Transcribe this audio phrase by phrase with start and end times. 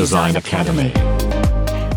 [0.00, 0.90] Design Academy.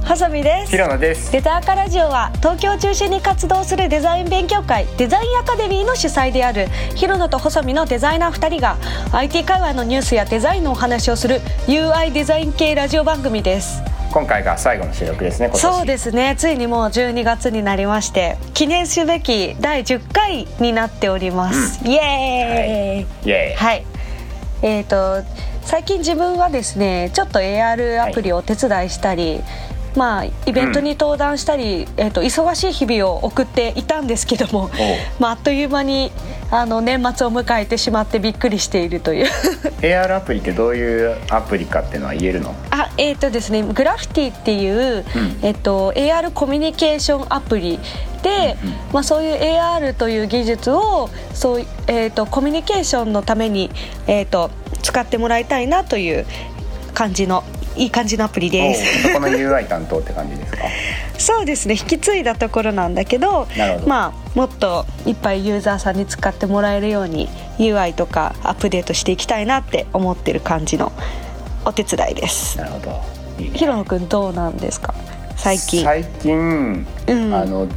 [0.05, 0.71] 細見です。
[0.71, 1.31] 平野です。
[1.31, 8.75] デザーカラジオは東京を中心に活動するデザイン勉強会デザインアカデミーの主催である広野と細見のデザイナー2人が
[9.13, 13.81] IT 界隈のニュースやデザインのお話をする UI デザイン系ラジオ番組です。
[14.11, 16.35] 今回が最後の収録ですねそうですね。
[16.37, 23.29] ついにもう12月になりまして記念すべき第10回になっております、イエーイ。
[23.29, 23.55] イエーイ。
[23.55, 23.85] はい。
[24.61, 25.25] えー、と
[25.65, 29.41] 最近自分はですねちょっと AR アプリをお手伝いしたり、
[29.95, 34.69] まあ、イベントに登壇したり、えー、と忙しい日々を送っていたんですけども、
[35.19, 36.11] まあ、あっという間に
[36.51, 39.27] あの年末を迎えてしまってびっくりしているという。
[39.81, 42.55] AR アプリってどういうアプリかっていうのは言えるの？
[42.71, 44.69] あえーとですねグラフィティってい
[44.99, 45.05] う、
[45.41, 47.79] えっと AR コミュニケーションアプリ
[48.21, 48.55] で、
[48.91, 53.69] まあ、そういう AR という技術をそう、えー、とコミュニケーションのために、
[54.07, 54.49] えー、と
[54.81, 56.25] 使ってもらいたいなという
[56.93, 57.43] 感じの
[57.75, 59.13] いい感じのアプリです。
[59.13, 60.57] この UI 担当って感じですか？
[61.17, 61.75] そうですね。
[61.75, 63.47] 引き継いだところなんだけど
[63.85, 70.91] まあ、もっといっぱいユーザーさんに使ってもらえるように UI とかアップデートしていきたいなって思ってる感じの
[71.65, 72.57] お手伝いです。
[72.57, 73.01] なるほど。
[73.39, 73.57] いいね。
[73.57, 74.93] ひろのくんどうなんですか？
[75.37, 75.83] 最近。
[75.83, 77.33] 最近、うん。
[77.33, 77.67] あの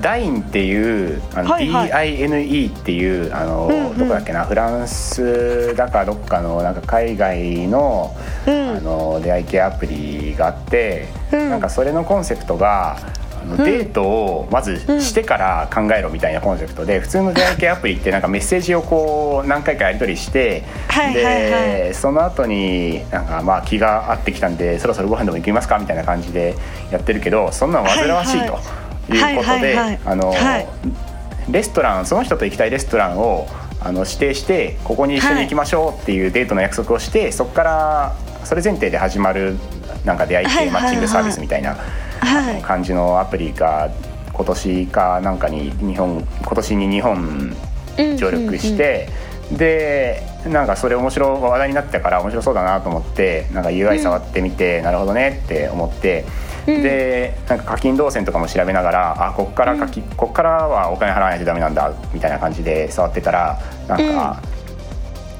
[0.00, 2.18] ダインっていうあの、はいはい。
[2.28, 3.98] DINE っていうあの、うんうん。
[3.98, 4.44] どこだっけな？
[4.44, 8.14] フランスだかどっかのなんか海外の,、
[8.46, 8.76] うん。
[8.76, 11.50] あの出会い系アプリがあって、うん。
[11.50, 12.98] なんかそれのコンセプトが
[13.40, 13.56] あのん。
[13.58, 20.64] デートをまずしてから考えろみたいなコンセプトで普通の出会い系アプリってなんかメッセージをこう何回かやり取りして、
[21.14, 25.78] でその後になんかまあ気が合ってきたんでそろそろご飯でも行きますか？
[25.78, 26.54] みたいな感じで
[26.92, 28.58] やってるけどそんなの煩わしいと
[29.14, 30.00] いうことではいはいはい。
[30.04, 30.66] あの、はい。
[31.50, 33.48] レストランその人と行きたいレストランを
[33.80, 39.56] あの指定してここに一緒に行きましょうっていうデートの約束をして、そこからそれ前提で始まる
[40.04, 40.82] なんか出会いはいはいはい。
[40.82, 41.76] 系マッチングサービスみたいな、
[42.20, 42.62] はい。
[42.62, 43.90] 感じのアプリが
[44.32, 47.56] 今年かなんかに日本今年に日本
[48.18, 49.08] 協力して、
[49.52, 56.24] でなんかそれ面白い話題になってたから面白そうだなと思ってなんか UI 触ってみて、なるほどねって思って、
[56.68, 64.42] でなんか課金動線とかも調べながらあこっから課金、こっからはお金払わないとダメなんだみたいな感じで触ってたらなんか、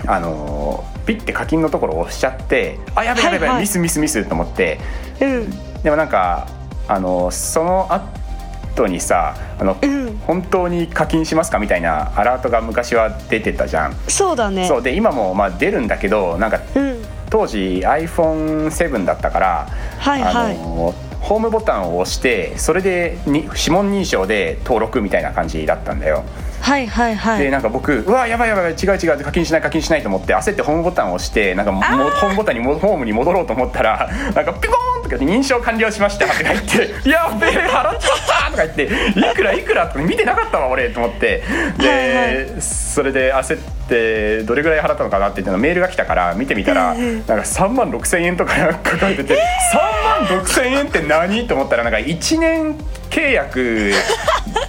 [0.06, 3.60] あのーピッて課金のところを押しちゃってあやべやべやべ、はいはい。
[3.62, 4.78] ミスミスミスと思って
[5.22, 5.50] うん。
[5.82, 6.46] でもなんか
[6.86, 10.18] あのその後にさあの、うん。
[10.26, 13.94] 本当に課金しますかみたいなアラートが昔は出てたじゃん。
[14.06, 14.68] そうだね。
[14.68, 17.02] そうで今もまあ出るんだけどなんかうん。
[17.30, 19.68] 当時 iPhone7 だったから、
[19.98, 20.56] はいはい。
[20.56, 20.94] あの
[21.28, 26.24] ホームボタンを押してそれでに指紋認証で登録みたいな感じだったんだよ。
[26.60, 38.82] はいはいはいでなんか僕うわやばいやばい違う違う課金しない課金しないと思って焦ってホームボタンを押してなんかももホームボタンにもホームに戻ろうと思ったらなんかピコーンとかで認証完了しましたとか言って「やべえ払っちまった!」とか言って
[39.18, 41.42] 「いくらいくら?」とか見てなかったわ俺と思って
[41.78, 43.58] で、はいそれで焦っ
[43.88, 48.54] てどれぐらい払ったのかなって言ってのメールが来たから見てみたら、なんか3万6千円とか
[48.84, 52.74] 書かれてて3万6千円って何と思ったらなんか1年
[53.10, 53.92] 契約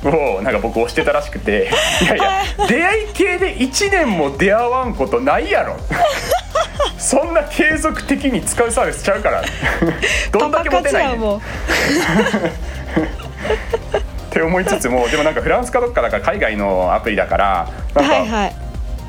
[0.04, 1.70] をなんか僕押してたらしくて
[2.02, 5.78] いやいや出会い系で1年も出会わんことないやろ。
[6.98, 9.42] そんな継続的に使うサービスちゃうから。
[10.32, 11.18] どんだけモテないね
[14.30, 18.56] って思いつつもでもなんかフランスかどっかだから海外のアプリだからなんか、はいはい。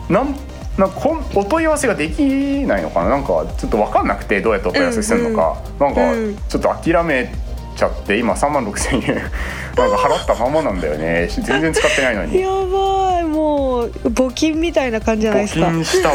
[0.09, 0.35] なん
[0.79, 2.23] なんかこんお問い合わせができ
[2.67, 3.11] ないのかな。
[3.11, 6.37] なんかちょっと分かんなくてどうやってお問い合わせするのか、なんかうん。
[6.49, 7.33] ちょっと諦め
[7.81, 9.17] ちゃって今3万6千円。
[9.77, 11.29] なんか払ったままなんだよね。
[11.29, 12.41] 全然使ってないのに。
[12.41, 13.25] やばい。
[13.25, 15.67] もう募金みたいな感じじゃない募ですか。
[15.67, 16.15] 金したわ。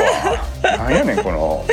[0.77, 1.65] なんやねんこの。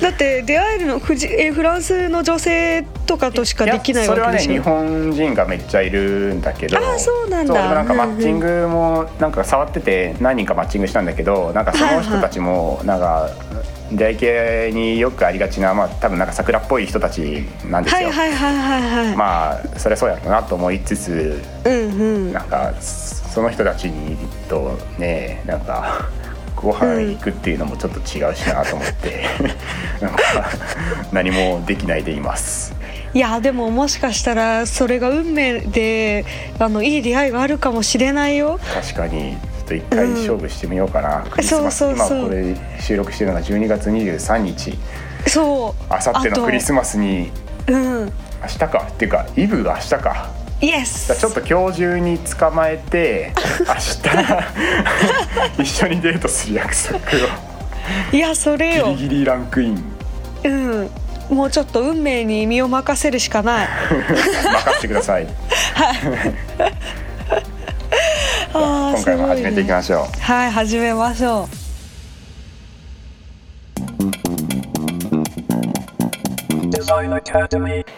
[0.00, 4.62] だって出会えるのフジえフランスの女性とかとしかできないそれはねわけでしょ。
[4.62, 7.54] 日本人がめっちゃいるんだけどあそうなんだ。
[7.54, 13.28] でもなんかマッチングもなんか触ってて何人かマッチングしたんだけどなんかその人たちもなんか
[13.92, 22.32] 出会い系によくありがちなまあ多分なんか桜っぽい人たちなんですはいよ、はいはいはいはい、まあそりゃそうやろうなと思いつつうんうん。
[22.32, 23.90] なんかその人たち
[24.48, 26.08] とねなんか
[26.56, 29.24] ご飯行くっていうのもちょっと違うしなと思って、
[30.02, 30.20] なんか
[31.10, 32.74] 何もできないでいます。
[33.14, 36.24] いやでももしかしたらそれが運命で
[36.58, 39.36] あのいい出会いがあるかもしれないよ確かに
[39.70, 44.76] と一回勝負してみようかな、クリスマス今これ収録してるのが12月23日。
[45.28, 45.84] そう。
[45.88, 47.30] あさってのクリスマスに。
[47.68, 48.06] うん。
[48.06, 48.88] 明日か。
[48.90, 50.30] っていうかイブが明日か。
[50.60, 53.32] イエスちょっと今日中に捕まえて
[53.66, 53.74] 明
[55.56, 57.00] 日 一緒にデートする約束を。
[58.12, 58.86] いやそれよ。
[58.88, 59.84] ギリギリランクイン。
[60.44, 60.90] うん。
[61.30, 63.68] もうちょっと運命に身を任せるしかない。
[63.88, 65.28] 任せてください。
[65.76, 66.72] あー
[68.52, 71.48] 今回も始めていきましょう、はい始めましょ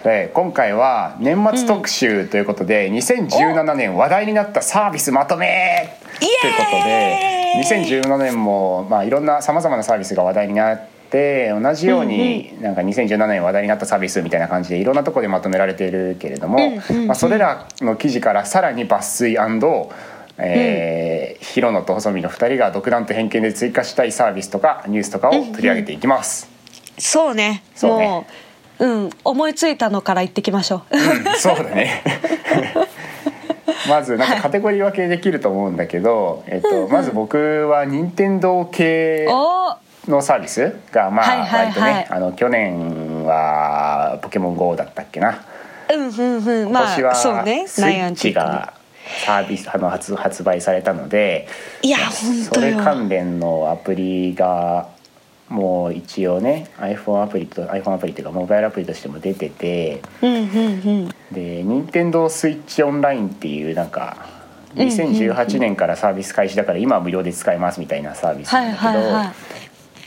[0.04, 5.98] で今回は年末特集ということで、2017年話題になったサービスまとめ。
[6.18, 16.58] ということで2017年も、まあ、いろんなさまざまなサービスが話題になって同じようになんか2017年話題になったサービスみたいな感じでいろんなところでまとめられているけれども、
[17.06, 19.38] まあ、それらの記事からさらに抜粋
[20.38, 26.48] えー、ヒロノと細見の2人が独断と偏見で追加したいサービスとかニュースとかを取り上げていきます。
[26.98, 27.62] うそうね。
[27.74, 28.08] そうね。
[28.08, 28.26] も
[28.80, 30.96] ううん思いついたのから言ってきましょう。
[30.96, 32.02] うん、そうだね。
[33.88, 39.76] まずなんかカテゴリー分けできると思うんだけど、えっと、まず僕は任天堂系お
[40.08, 45.40] のサービスがまあ割とはいねあの去年は「ポケモン GO」だったっけな。
[45.92, 46.72] うんうんうん。
[46.72, 47.64] ま今年はあそうね。
[47.66, 48.72] スイッチが
[49.26, 51.48] サービスあの発発売されたので
[51.82, 52.78] いやそ本当よ。
[52.78, 54.88] れ関連のアプリが
[55.48, 60.40] もう一応ね iPhone アプリと iPhone アプリっていうかモバイルアプリとしても出ててうんうんう
[61.06, 61.08] ん。
[61.32, 64.16] で任天堂スイッチオンラインっていうなんか
[64.76, 69.32] 2018年からサービス開始だから今は無料で使えますみたいなサービスだけど、はいはい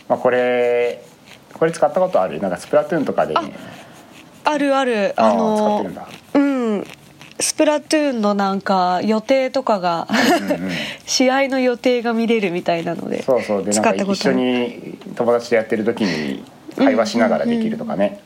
[0.07, 1.03] まあ、これ
[1.53, 2.39] これ使ったことある？
[2.39, 3.53] なんかスプラトゥーンとかで、ね、
[4.43, 5.13] あるある。
[5.15, 6.07] あー使ってるんだ。
[6.09, 6.24] うん
[7.39, 10.07] スプラトゥーンのなんか予定とかが
[11.05, 13.63] 試合の予定が見れるみたいなのでそうそう。
[13.63, 16.43] でな一緒に友達とやってる時に
[16.77, 18.19] 会話しながらできるとかね、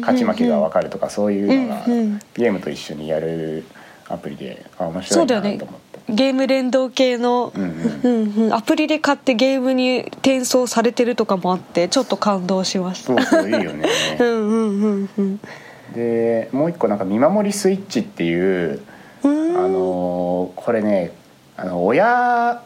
[0.00, 1.84] 勝ち負けが分かるとかそういうのが
[2.34, 3.64] ゲームと一緒にやる
[4.08, 5.88] アプリであ面白いなと思って。
[6.10, 8.54] ゲーム連動系の、うんうん。
[8.54, 13.22] アプリで買ってゲームに転送されてるとかもあってちょっと感動しました。
[13.22, 13.86] そうそういいよね。
[14.18, 15.40] うんうんうんうん
[15.94, 18.82] でもう一個なんか見守りスイッチっていう
[19.22, 19.56] うーん。
[19.56, 21.12] あのーこれね
[21.56, 22.62] あの親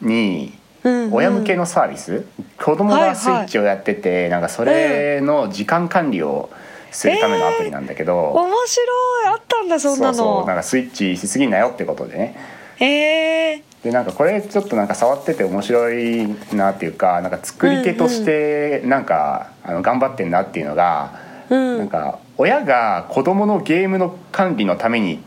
[0.00, 1.12] にうんうん。
[1.14, 2.24] 親向けのサービス、
[2.58, 6.48] 子供がスイッチをやってて、なんかそれの時間管理を
[6.92, 9.26] するためのアプリなんだけど、面白い。
[9.26, 10.14] あったんだそんなの。
[10.14, 10.46] そうそう。
[10.46, 12.36] なんかスイッチしすぎんなよってことでね。
[12.78, 25.20] ええでなんかこれちょっとなんか触ってて面白いなっていうかなんか作り手としてなんか、あの頑張ってんなっていうのが、うんなんか親が子供のゲームの管理のために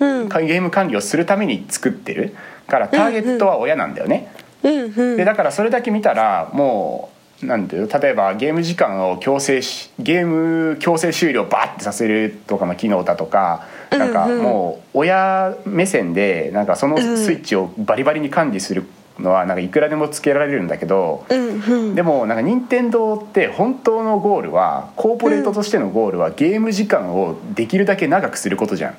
[0.00, 0.28] うん。
[0.28, 2.34] かゲーム管理をするために作ってる
[2.66, 4.32] からターゲットは親なんだよね。
[4.62, 5.16] うんうん。
[5.16, 7.10] でだからそれだけ見たらも
[7.42, 8.00] うなんていうの？
[8.00, 17.16] 例えばゲーム時間を強制しゲーム強制終了バッてさせるとかの機能だとかなんかもう親目線でなんかそのうん。
[17.16, 18.84] スイッチをバリバリに管理する
[19.18, 21.24] のはなんかいくらでもつけられるんだけど。
[21.28, 21.94] うんうん。
[21.94, 28.96] でもなんか任天堂って本当のゴールはコーポレートとしてのゴールはゲーム時間をできるだけ長くすることじゃん。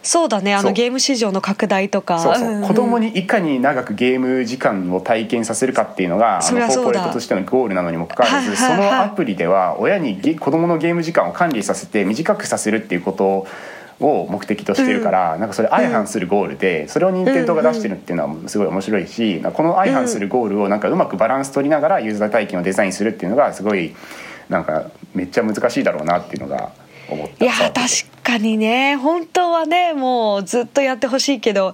[0.00, 2.18] そうだねあのゲーム市場の拡大とか。
[2.18, 2.66] そうそう、んん。
[2.66, 13.46] 子供にいかに長くゲーム時間を体験させるかっていうのがあのコーポレートとしてのゴールなのにもかかわらず、そのアプリでは親にゲ子供のゲーム時間を管理させて短くさせるっていうことを
[14.00, 23.94] 目的としてるから、なんかそれ相反するゴールで、それを任天堂が出してるっていうのはすごい面白いし、この相反するゴールをなんかうまくバランス取りながらユーザー体験をデザインするっていうのがすごい
[24.48, 26.72] なんかめっちゃ難しいだろうなっていうのが
[27.08, 27.44] 思った。
[27.44, 31.72] いや確かにね本当はねもうずっとやってほしいけど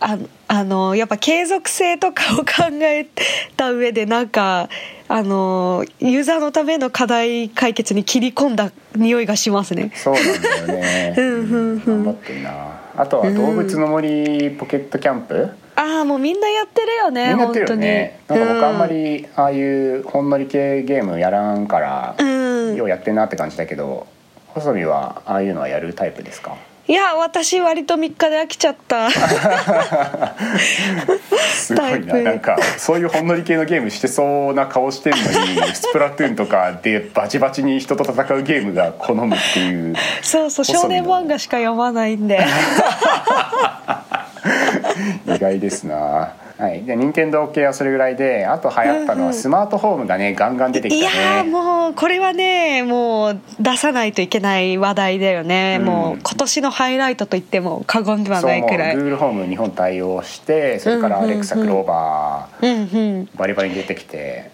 [0.00, 0.18] あ
[0.48, 3.06] あのやっぱ継続性とかを考え
[3.56, 4.68] た上でなんか
[5.08, 9.92] あのユーザーのための課題解決に切り込んだ匂いがしますね。
[9.94, 11.14] そうなんだよね。
[11.18, 12.80] うんうんうん頑張ってんな。
[12.96, 15.50] あとは動物の森ポケットキャンプ？
[15.76, 18.20] ああもうみんなやってるよねみんなやってるよね。
[18.28, 22.24] なんか僕あんまり、りああいうほんのり系ゲームやらんから、う
[22.72, 24.06] ん、ようやってんなって感じだけど、
[24.54, 26.56] 細見はああいうのはやるタイプですか？
[26.88, 29.08] いや私割と3日で飽きちゃった
[31.38, 32.14] すごいな。
[32.16, 35.18] なんかそういうほんのり系のゲームしてそうな顔してんの
[35.66, 39.94] に、スプラトゥーンとかでバチバチに人と戦うゲームが好むっていう。
[40.22, 42.40] そうそう少年漫画しか読まないんで
[45.26, 46.32] 意外ですな。
[46.60, 50.34] はい、で任天堂系はそれぐらいであと流行ったのはスマートフォームがね。
[50.34, 51.16] ガンガン出てきいたね。
[51.16, 55.86] やーもうこれはねもう出さないといけない話題だよね、うん。
[55.86, 58.96] もう今年のハイライトと言っても過言ではないくらい。
[58.96, 61.40] Google ホーム日本対応してそれからうんうんうん。
[61.40, 62.78] Alexa クローバうんうん。
[62.82, 64.50] ーバリバリに出てきて。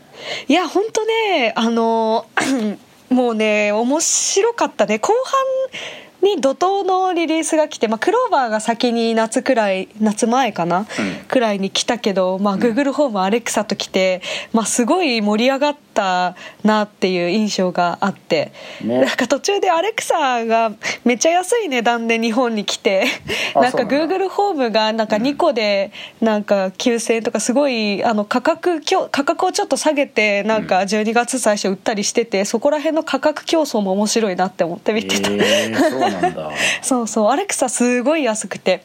[0.46, 2.26] いや本当ねあの
[3.10, 5.00] もうね面白かったね。
[5.00, 10.86] 後半に怒涛のリリースが来て、まあ、クローバーが先に夏くらい夏前かな、
[11.28, 14.20] くらいに来たけど、まあ、Google ホームアレクサと来て、
[14.52, 18.52] まあ、すごい盛り上がったなっていう印象があって、
[18.84, 20.72] ね、なんか途中でアレクサが
[21.04, 23.06] めっちゃ安い値段で日本に来て
[23.54, 36.50] なんか Google ホームがなんか2個でなんか9000円とかすごいあの価格価格をちょっと下げてなんか12月最初売ったりしててそこら辺の価格競争も面白いなって思って見てた、えー、そうなんだ。
[36.82, 37.30] そうそう。
[37.30, 38.82] アレクサすごい安くて。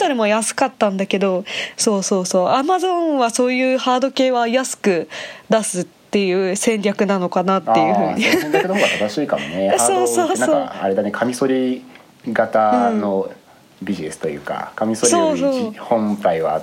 [0.00, 1.44] Kindle も安かったんだけど
[1.76, 2.48] そうそうそう。
[2.48, 5.08] アマゾンはそういうハード系は安く
[5.48, 8.22] 出すっていう戦略なのかなっていうふうに。
[8.22, 9.74] 戦略の方が正しいかもね。
[9.78, 10.54] そうそうそう。
[10.56, 11.84] あれだねカミソリ
[12.28, 13.30] 型の
[13.82, 16.62] ビジネスというか、カミソリより本体は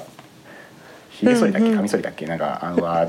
[1.09, 3.07] ひげ剃りだっけカミソリだっけなんかあのは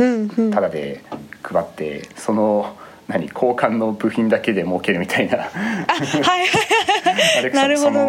[0.53, 1.03] ただで
[1.43, 2.77] 配ってその
[3.07, 5.39] 何交換の部品だけで儲けるみたいな。
[5.39, 5.49] はい
[7.39, 8.07] アレクサその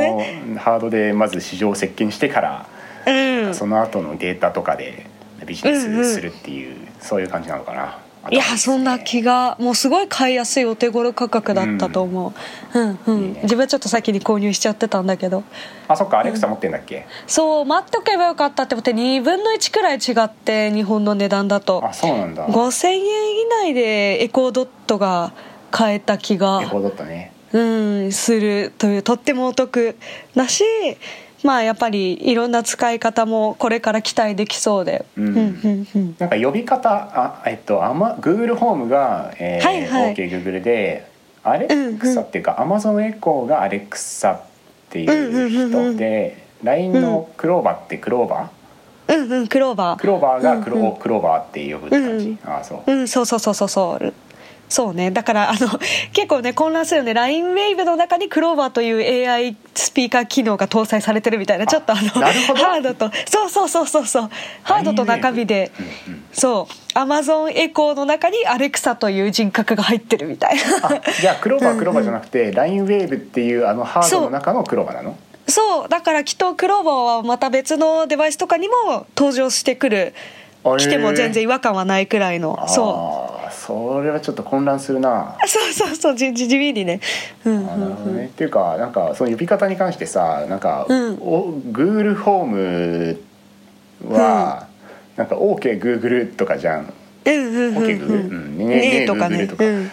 [0.58, 2.66] ハードでまず市場を席巻してから、
[3.08, 5.06] うん、その後のデータとかで
[5.46, 7.98] ビジネスするっていう、うんうん、そういう感じなのかな。
[8.32, 12.34] いやそんな気がもうすごい買いやすいお手頃価格だったと思
[12.74, 15.44] う、うん、うん、ね、自分はちょっと先に購入しちゃってたんだけど。
[15.88, 21.82] あそっかアレクサ持ってんだっけ、うん、そう待っておけばよかったって思って2分の1くらい違って日本の値段だと。
[21.84, 22.48] あそうなんだ。
[22.48, 25.32] 5000円以内でエコードットが
[25.72, 26.62] 買えた気が。
[26.62, 29.98] エコードットねうんするというとってもお得
[30.36, 30.64] だし
[31.44, 35.28] まあやっぱりいろんな使い方もこれから期待できそうで、うん。
[35.28, 41.10] うんうんうん、なんか呼び方あえっとあま Google ホームが、えーはいはい、OKGoogle で
[41.44, 41.68] アレ
[41.98, 44.42] クサっていうか、うんうん、Amazon エコーがアレクサっ
[44.90, 50.00] ていう人で、うんうんうん、LINE のクローバーってクローバー、うんうんクローバー。
[50.00, 54.14] クローバーがクロ,、うんうん、クローバーって呼ぶって感じ、うん、あそう、うん、そうそうそうそうそう
[54.70, 55.10] そうね。
[55.12, 55.80] だからあの
[56.14, 57.12] 結構ね混乱するよね。
[57.12, 64.30] LINEWAVE の中にクローバーという AI スピーカー機能が搭載されてるみたいなちょっとあのハードとそうそうそうそうそう。
[64.64, 65.72] ハードと中身で、
[66.08, 66.74] うんうん、そう。
[66.94, 71.02] アマゾンエコーの中にアレクサという人格が入ってるみたいな。
[71.20, 75.18] じゃあクローバー クローバーじゃなくて LINEWAVE っていうあのハードの中のクローバーなの？
[75.48, 75.90] そう。
[75.90, 80.14] だからきっとクローバーはまた別のデバイスとかにも登場してくる
[80.64, 82.68] 来ても全然違和感はないくらいの。
[82.68, 83.40] そう。
[83.52, 85.38] それはちょっと混乱するな。
[85.46, 87.00] そうそうそう地味にね,、
[87.46, 88.26] うんね。
[88.26, 93.22] っていうかなんかその呼び方に関してさなんか、うん、お Google ホーム
[94.08, 94.68] は、
[95.14, 96.94] うん、なんか OKGoogle とかじゃん。
[97.26, 99.48] OKGoogle、うんねねとかね。
[99.48, 99.92] とか、うん。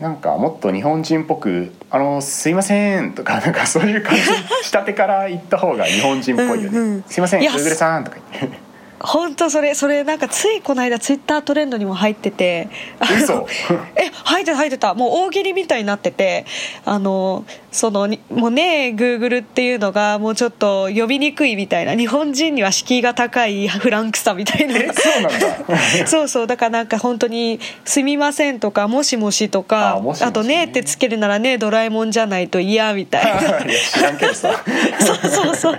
[0.00, 8.65] なんかもっと日本人っぽく「あのすいません」とか なんかそういう感じ仕立てから言った方が日本人っぽいよね「うんうん、すいません Google さん」とか言って。
[9.00, 12.68] 本当それそれなんかついこの間ツイッタートレンドにも入ってて
[13.00, 14.94] え入ってた入ってた。
[14.94, 16.46] もう大喜利みたいになってて
[16.84, 24.74] あのそのもうねグーグルっていうのがもうちょっと呼びにくいみたいな日本人には敷居が高いフランクさみたいな。
[24.94, 26.06] そうなんだ。
[26.06, 26.46] そうそう。
[26.46, 33.40] だからなんか本当に「すみません」とか「もしもし」とかあとね」ってつけるならねドラえもんじゃないと嫌みたいな。
[33.92, 34.50] 知らんけどさ。
[34.98, 35.78] そうそうそう。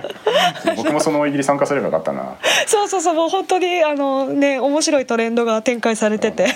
[0.76, 2.36] 僕もその大喜利参加すればよかったな。
[2.66, 6.46] そうそうそうもう本当にあのね面白いトレンドが展開されてて。
[6.46, 6.52] なん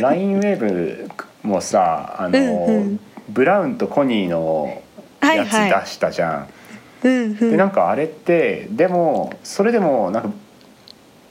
[0.00, 1.10] か LINEWAVE
[1.42, 3.00] もさあの、うんうん。
[3.28, 4.82] ブラウンとコニーの
[5.20, 6.30] やつ出したじゃん。
[6.30, 6.52] はいはい
[7.00, 10.30] でなんかあれってでもそれでもなんか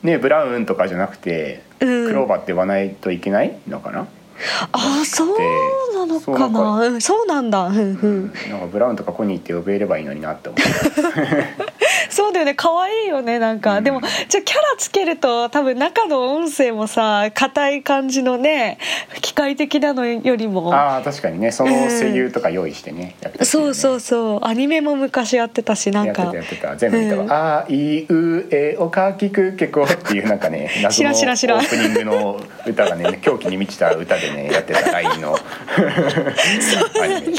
[0.02, 4.08] ねブラウンとかじゃなくて、クローバーって言わないといけないのかな？
[4.72, 5.28] あそう
[5.96, 7.02] なのかな。
[7.02, 10.68] そうなんだ、うんうん、なんかブラウンとかコニーって呼べればいいのになって思って。
[12.10, 12.54] そうだよね。
[12.56, 18.78] 可愛いよねなんか、うん、でもじゃキャラつけると多分中の音声もさ硬い感じのね
[19.22, 20.74] 機械的なのよりも。
[20.74, 21.52] ああ確かにね。
[21.52, 23.46] その声優とか用意してねうん、ね。
[23.46, 24.40] そうそうそう。
[24.46, 26.24] アニメも昔やってたしなんか。
[26.24, 26.76] やってたやってた。
[26.76, 35.38] 全部見たわ、うん、あいうえおかきくけこっていうなんかね 謎のオープニングの歌がね狂気に満ちた歌でねやってた LINE の。
[37.02, 37.34] アニメ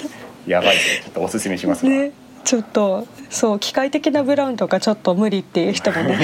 [0.47, 0.77] やばい。
[0.77, 2.13] ちょっとおすすめしますわ、ね。
[2.45, 6.19] ちょっとそう機械的なブラウンとかちょっと無理っていう人もね。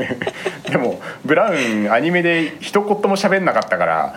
[0.70, 4.14] でもブラウンアニメで一言も喋んなかったから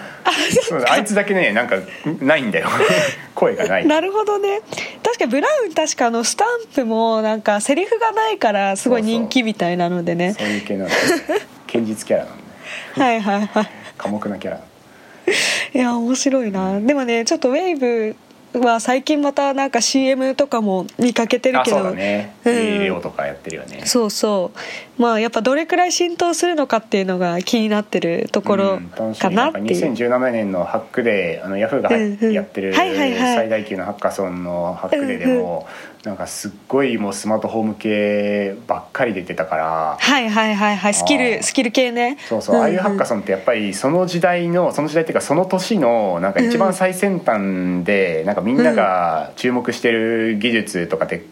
[0.87, 1.77] あいつだけねなんか
[2.21, 2.69] ないんだよ。
[3.35, 3.85] 声がない。
[3.85, 4.61] なるほどね。
[5.03, 10.33] 確かブラウン確かあのスタンプもなんかセリフがないからすごい人気みたいなのでね。
[10.37, 10.47] そう。
[10.47, 10.93] いう系なんで
[11.67, 13.01] 堅実キャラなんで。
[13.01, 13.69] はいはいはい。
[13.97, 14.61] 寡黙なキャラ
[15.73, 16.79] いや面白いな。
[16.79, 18.15] でもねちょっとウェー
[18.53, 21.77] ブは最近またなんか CM とかも見かけてるけど。
[21.77, 23.83] そうだね、うん、レオとかやってるよね。
[23.85, 24.59] そうそう
[25.01, 28.79] まあやっぱどれくらい浸透するのかっていうのが気になってるところ
[29.17, 35.67] かなっていう、うん、2017年のハックデーあのヤフーがやってる最大級のハッカソンのハックデーでも、
[36.03, 40.93] なんかすっごいもうスマートフォーム系ばっかり出てたからはいはいはいはい。
[40.93, 42.17] スキルスキル系ね。
[42.29, 51.23] そうそう、ああいうハッカソンってやっぱりその時代のその時代っていうかその年のなんか一番最先端で、なんかみんなが注目してる技術とかテ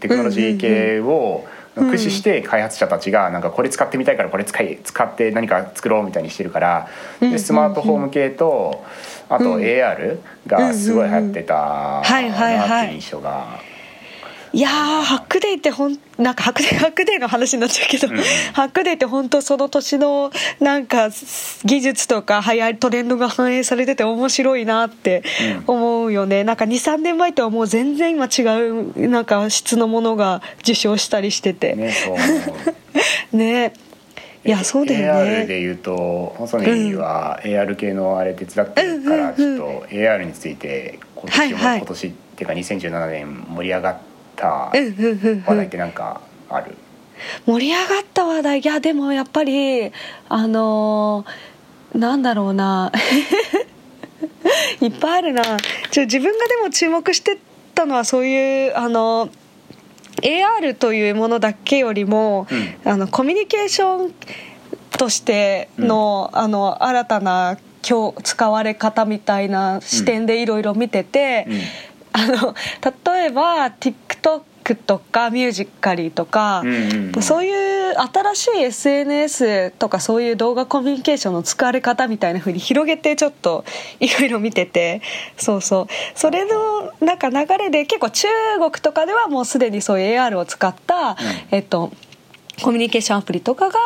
[0.00, 6.88] テクノロジー系を、駆使して開発者たちがなんかこれ使ってみたいからこれ使い使って何か作ろうみたいにしてるから
[7.20, 8.84] でスマートフォーム系と
[9.28, 12.02] あと AR がすごい流行ってた
[12.64, 13.71] なっていう印象が。
[14.54, 18.16] いやハックデーってほんなんかハックデーハックデーの話になっちゃうけど、うん、
[18.52, 20.30] ハックデーって本当その年の
[20.60, 21.08] なんか
[21.64, 25.22] 技術とか流行りトレンドが反映されてて面白いなって
[25.66, 31.74] 思うよね、うん、なんか23年前とはもう全然今違うなんか質のものが受賞したりしてて。
[31.74, 31.94] ね
[33.32, 33.72] ね。
[34.44, 35.44] いやそうだよね。
[35.44, 44.11] AR でいうと細野は AR 系のあれ手伝ってるから、ちょっと AR について今年も、はいはい、今年っていうか2017年盛り上がってっ
[44.42, 44.70] た
[45.46, 46.20] 話題ってなんか
[46.50, 46.76] ある？
[47.46, 48.60] 盛り上がった話題？
[48.60, 49.92] いやでもやっぱり
[50.28, 52.90] あのー、なんだろうな。
[54.80, 55.42] いっぱいあるな。
[55.90, 57.38] ちょ自分がでも注目して
[57.74, 59.28] たのはそういうあの
[60.22, 62.48] AR というものだけよりも、
[62.84, 64.14] うん、あのコミュニケーション
[64.98, 67.56] としてのうん、あの新たな
[67.88, 71.60] 今日使われ方みたいな視点でいろいろ見てて、うん
[72.12, 72.54] あの
[73.14, 74.42] 例えば TikTok
[74.86, 76.62] とかミュージカリーとか、
[77.20, 83.64] そういう新しい SNS とかそういう動画コミュニケーションの使われ方みたいな風に広げてちょっと
[83.98, 85.02] いろいろ見てて。
[85.36, 85.86] そうそう。
[86.14, 88.28] それのなんか流れで結構中
[88.58, 91.16] 国とかではもうすでにそういう AR を使った、うん、
[91.50, 91.90] えっと
[92.62, 93.78] コミュニケーションアプリとかが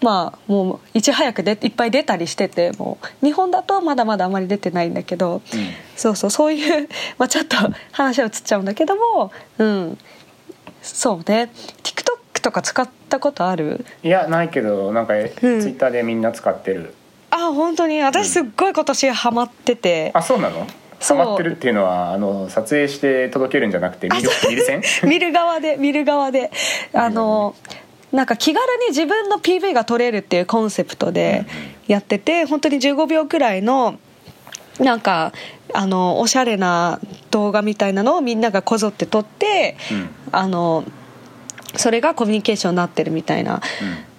[0.00, 5.42] まあもういち早くでいっぱい出たりしててもう日本だとまだまだあまり出てないんだけど、うん、
[5.96, 6.88] そうそうそういう、
[7.18, 7.56] まあ、ちょっと
[7.92, 9.98] 話は移っちゃうんだけども、うん、
[10.82, 11.50] そうね。
[11.82, 13.84] TikTok とか使ったことある？
[14.02, 15.28] いやないけどなんか、うん、
[15.60, 16.94] ツイッターでみんな使ってる。
[17.30, 18.02] あ本当に？
[18.02, 20.66] 私すっごい今年ハマってて、あそうなの？
[21.00, 24.82] ハマってるっていうのはあの撮影して届けるんじゃなくて見る見る線？
[25.08, 26.50] 見る側で見る側で。
[26.92, 27.54] あの、
[28.12, 31.46] なんか気軽に自分の PV が撮れるっていうコンセプトで
[31.88, 33.98] やってて本当に15秒くらいの
[34.78, 35.32] なんか
[35.74, 40.84] あのおしゃれな動画みたいなのをみんながこぞって撮って、うん、あの
[41.76, 43.62] それがコミュニケーションになってるみたいな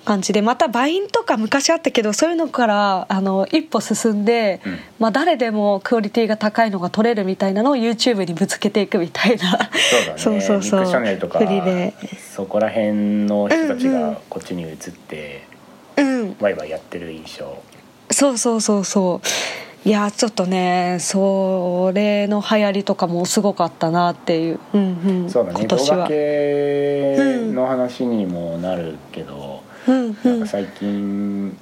[0.03, 9.51] 感じでまたバインとか昔あったけどそういうのからあの一歩進んで、うん、まあ、誰でもクオリティが高いのが撮れるみたいなのを YouTube にぶつけていくみたいな。
[9.89, 10.85] そうだ、ね、そうそうそう。
[10.85, 11.93] シャネルとかで。
[12.17, 15.47] そこら辺の人たちがこっちに移って、
[15.97, 16.21] うん。
[16.21, 17.61] うん、ワイワイやってる印象。
[18.11, 19.27] そうそうそうそう。
[19.85, 25.59] いやちょっとねそれの流行りとかもすごかったなっていう、うんうん、そうだね。
[25.59, 25.95] 今年は。
[25.97, 29.52] 動画系の話にもなるけど、うん
[29.88, 31.58] なんか最近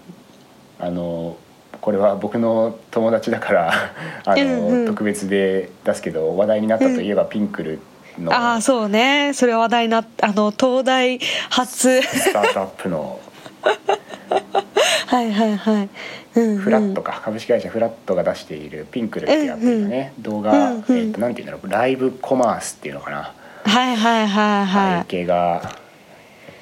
[0.80, 1.38] あの
[1.82, 3.74] これは僕の友達だから
[4.26, 7.80] あの、うんうん、特別で出すけど話題になったといえば、ピンクル
[8.20, 8.34] の。
[8.34, 9.32] ああそうね。
[9.34, 12.02] それは話題になあの東大初。
[12.02, 13.20] スタートアップの。
[15.08, 15.90] はいはいはい、
[16.36, 17.22] うんうん、フラットか。
[17.24, 21.70] 株式会社フラットが出しているピンクルっていうアプリがね、うんうん、動画、うんうん、えー、となんていうんだろう。
[21.70, 23.34] ライブコマースっていうのかな。
[23.64, 25.02] はいはいはいはい。
[25.02, 25.81] 背景が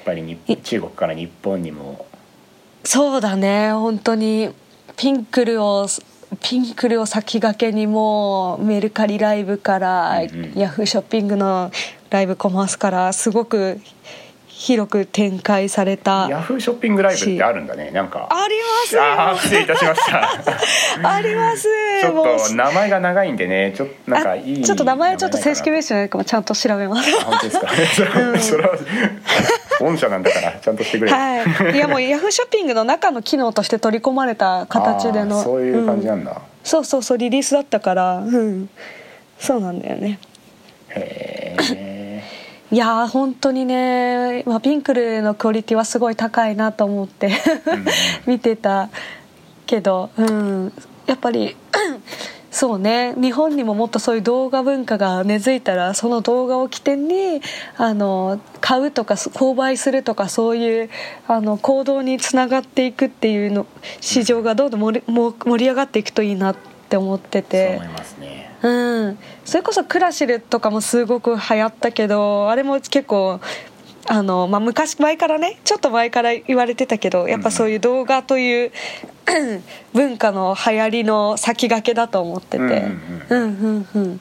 [0.04, 2.06] ぱり中国から日本にも。
[2.84, 3.72] そうだね。
[3.72, 4.50] 本当に
[4.96, 5.86] ピンクルを
[6.42, 11.72] ピンクルを先駆けにもメルカリライブから、うんうん、ヤフーショッピングの
[12.10, 13.80] ライブコマースからすごく
[14.60, 18.28] 広く展開されたヤフーショッピングライブってあるんだねなんか。
[18.30, 19.00] あります。
[19.00, 20.20] あ失礼いたしました。
[21.10, 21.66] あります。
[22.02, 27.24] ちょっと名前が長いんでねちょっとなんかいいちょっと名前ちょっと正式名称ないかもちゃんと調べます。
[27.24, 27.68] 本当ですか、
[28.20, 28.76] うん、それは
[29.80, 31.42] 御社なんだからちゃんとしてくれは
[31.72, 31.76] い。
[31.76, 38.68] いやもう ヤフーショッピングの中の機能として取り込まれた形でのそういう感じなんだ、うん、そうそうそうリリースだったからうん。
[39.38, 40.18] そうなんだよね。
[40.90, 41.99] へえ
[42.72, 47.32] いや本当にね、まあ、ピンクルのクオリティはすごい高いなと思って
[48.26, 48.90] 見てた
[49.66, 50.72] けど、うん、
[51.06, 51.56] やっぱり
[52.52, 57.42] そうね日本にももっとそういう動画文化が根付いたらその動画を起点に
[57.76, 60.90] あの買うとか購買するとかそういう
[61.26, 63.66] あの行動につながっていくっていうの
[64.00, 66.56] 市場がどんどん盛り盛り上がっていくといいなっ
[66.88, 67.66] て思ってて。
[67.66, 73.40] そう思いますねうん、それこそクラシルとかもすごく流行ったけどあれも結構
[74.06, 78.72] あの、まあ、昔前からねちょっと前から言われてたけどやっぱそういう動画という、
[79.92, 82.64] 文化の流行りの先駆けだと思ってて、
[83.30, 84.20] うんうんうん。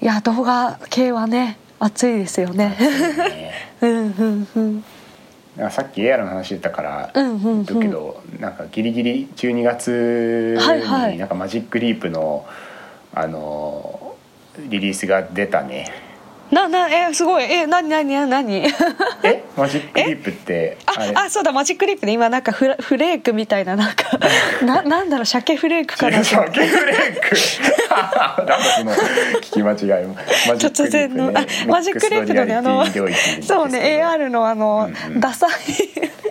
[0.00, 2.76] いや動画系はね熱いですよね。
[2.78, 3.52] ね。
[3.80, 5.70] うんうんうん。
[5.70, 7.64] さっき AR の話出たからうんうんうん。
[7.64, 11.12] 言うけど、なんかギリギリ12月はいはい。
[11.12, 12.46] になんかマジックリープの
[13.14, 14.16] あの
[14.58, 15.92] リリースが出たね。
[16.50, 17.44] ななえすごい。
[17.44, 18.56] え何何何何？
[19.24, 19.44] え？
[19.56, 21.12] マジックリープってあれ？
[21.14, 24.04] あそうだマジックリープで今なんかフラフレークみたいななんか
[24.64, 26.22] ななんだろう鮭フレークかな。
[26.22, 27.34] シャケフレーク？
[28.38, 28.92] なんだその
[29.40, 31.32] 聞き間違いマジック突然の、あ
[31.66, 32.84] マジックリープのねあの
[33.42, 35.20] そうね AR のあの、うんうん。
[35.20, 35.50] ダサい。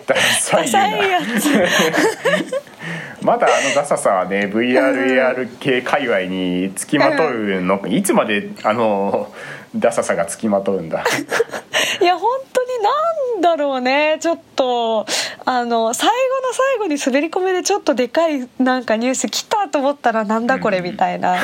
[0.06, 0.14] ダ
[0.66, 1.18] サいや
[3.22, 9.32] まだあのダサさはね VRAR 系界隈につきまとうの、いつまであの
[9.76, 11.04] ダサさがつきまとうんだ。
[11.04, 14.18] ついや本当になんだろうね。
[14.20, 15.06] ちょっと
[15.44, 21.40] あの最後の最後に滑り込みでちょっとでかいなんかニュース来たと思ったらなんだこれみたいな、 い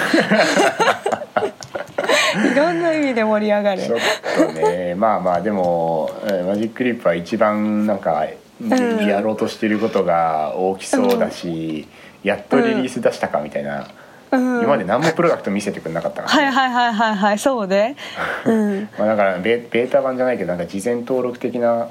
[2.55, 3.83] ろんな意味で盛り上がる。
[3.83, 3.99] ちょっ
[4.47, 4.95] とね。
[4.97, 8.29] まあまあでもえーマジックリップは一番なんかん
[8.69, 11.87] やろうとしてることが大きそうだし、
[12.23, 13.89] やっとリリース出したかみたいな、
[14.31, 14.61] うん。
[14.61, 17.97] 今まで何もプロダクト見せてくれなかったから、はいはいはいはいはいそうね。
[18.45, 18.89] うん。
[18.99, 21.89] まあ、だからベベータ版じゃないけどなんか事前登録的な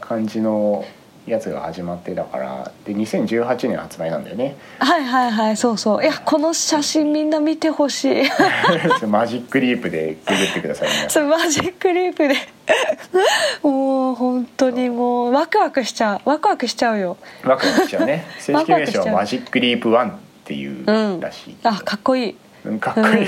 [0.00, 0.84] 感じの
[1.26, 2.72] やつが始まってだから。
[2.84, 4.56] で2018年発売なんだよね。
[4.78, 6.02] はいはいはいそうそう。
[6.02, 8.24] いやこの写真みんな見てほしい。
[9.06, 12.34] マジックリープでググってください皆さんそうマジックリープで。
[13.62, 15.05] もう本当にもう
[15.46, 17.16] ワクワクしちゃうワクワクしちゃうよ。
[17.44, 18.26] ワクワクしちゃうね。
[18.40, 22.36] 正式名称はマジックリープ1っていううんらしい、あかっこいい。
[22.64, 22.80] うん。
[22.80, 23.26] かっこいい、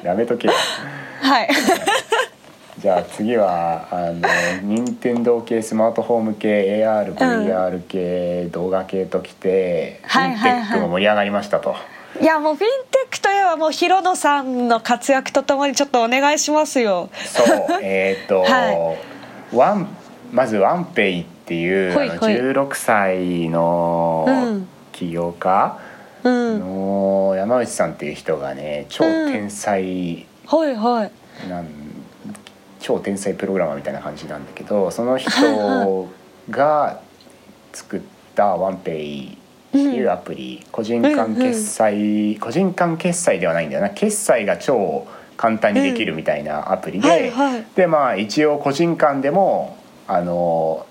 [0.02, 0.54] やめとけよ。
[1.20, 1.48] はい。
[2.80, 4.26] じゃあ次はあの
[4.62, 10.64] 任天堂系スマートフォン系 ARVR 系、動画系ときて、はいはいはい。
[10.64, 11.76] フィンテックも盛り上がりましたと。
[12.20, 17.10] いやもうフィンテックといえばもうヒロノさんの活躍とともにちょっとお願いしますよ。
[17.26, 17.46] そう
[17.82, 18.96] えっ、と、は
[19.52, 19.88] ワン
[20.32, 22.18] まずワンペイっていうあのほい。
[22.18, 24.68] ほい16歳のうん。
[24.92, 25.78] 起業家
[26.24, 26.60] うん。
[26.60, 31.48] の山内さんっていう人がね超天才はいはい。
[31.48, 31.66] なん
[32.80, 36.08] 超天才プログラマーみたいな感じなんだけどその人
[36.50, 37.00] が
[37.72, 38.00] 作っ
[38.34, 39.36] たワンペイっ
[39.72, 43.90] ていうアプリ、個人間決済、個人間決済ではないんだよな。
[43.90, 45.06] 決済が超
[45.36, 47.64] 簡単にできるみたいなアプリで、はいはい。
[47.74, 49.76] でまあ一応個人間でも
[50.08, 50.86] あの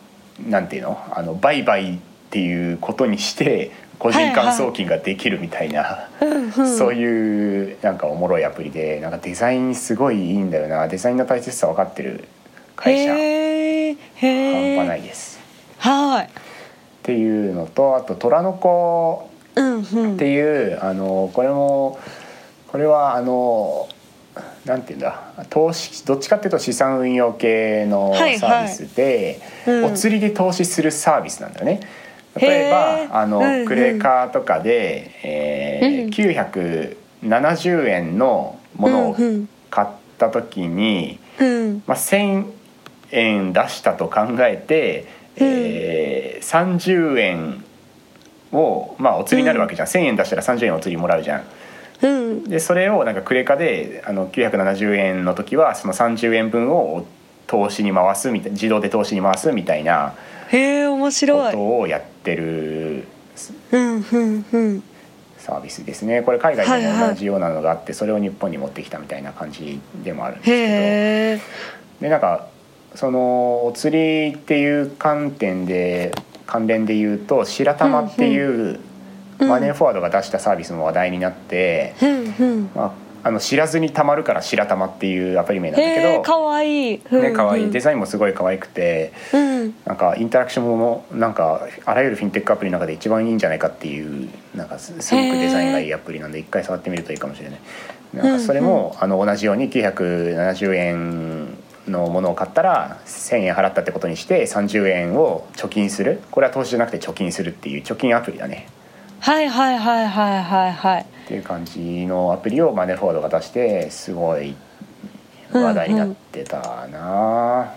[0.48, 0.98] なんていうの？
[1.12, 6.78] あの売買っていうことにして個人間送金ができるみたいな、うんうん。
[6.78, 10.88] そういうなんかおもろいアプリでなんかデザインすごいいいんだよな。
[10.88, 12.26] デザインの大切さ分かってる
[12.76, 13.12] 会社。
[13.12, 15.40] 半端なえいです。
[15.80, 16.26] はい。
[16.26, 16.30] っ
[17.04, 20.16] ていうのとあと虎の子うんうん。
[20.16, 20.42] ってい
[20.74, 22.00] うあのこれも
[22.68, 23.88] これはあの
[24.66, 25.20] なんていうんだ？
[25.50, 29.86] 投資どっちかっていうと資産運用系のはいサービスで、うん。
[29.86, 31.80] お釣りで投資するサービスなんだよね。
[32.38, 33.66] 例えばあの、うんうん。
[33.66, 36.10] クレカとかで、えーうん
[37.24, 39.50] 970円のものをうんうん。
[39.70, 41.84] 買った時に、うん。
[41.86, 42.46] まあ、1,000
[43.12, 45.06] 円出したと考えて、
[45.38, 47.64] えー30円
[48.52, 51.44] を、まあ、お釣りになるわけじゃん、1,000円出したら30円お釣りもらうじゃん。
[52.02, 52.44] うん。
[52.46, 57.06] でそれをなんかクレカであの970円の時はその30円分を
[57.48, 60.14] 投資に回すみたい自動で投資に回すみたいな
[60.50, 61.52] へえ面こ白い。
[61.54, 63.06] とをやってる
[63.72, 64.84] うんうんうん。
[65.38, 66.24] サービスですね。
[66.24, 71.46] これ海外でも同じようなのがあってそれを日本に持ってきたみたいな感じでもあるんですけ
[72.02, 72.02] ど。
[72.02, 72.48] でなんか
[72.96, 73.96] そのお釣
[74.30, 76.14] りっていう観点で
[76.48, 78.80] 関連で言うと白玉っていううん
[79.40, 82.70] マネーフォワードが出したサービスも話題になって、うんうん。
[82.76, 82.92] まあ、
[83.28, 87.72] あの知らずにたまるから白玉っていうアプリ名なんだへけどえかわいいね可愛い。
[87.72, 89.76] デすザインもすごい可愛くてうん。
[89.86, 97.60] なんかインタラクションもなんかあらゆるフィンテックアプリの中で一番いいんじゃないかっていうなんかすすごくデザインがいいアプリなんで一回触ってみるといいかもしれない。
[98.14, 106.22] なんかそれも、あの同じように970円のものを買ったら1,000円払ったってことにして30円を貯金する。
[106.32, 108.68] これは投資じゃなくて貯金するっていう貯金アプリだね
[109.26, 111.02] はいはいはいはいはいはい。
[111.02, 114.56] っていう感じのアプリをマネーフォワードが出してすごい
[115.52, 117.74] 話題になってたな、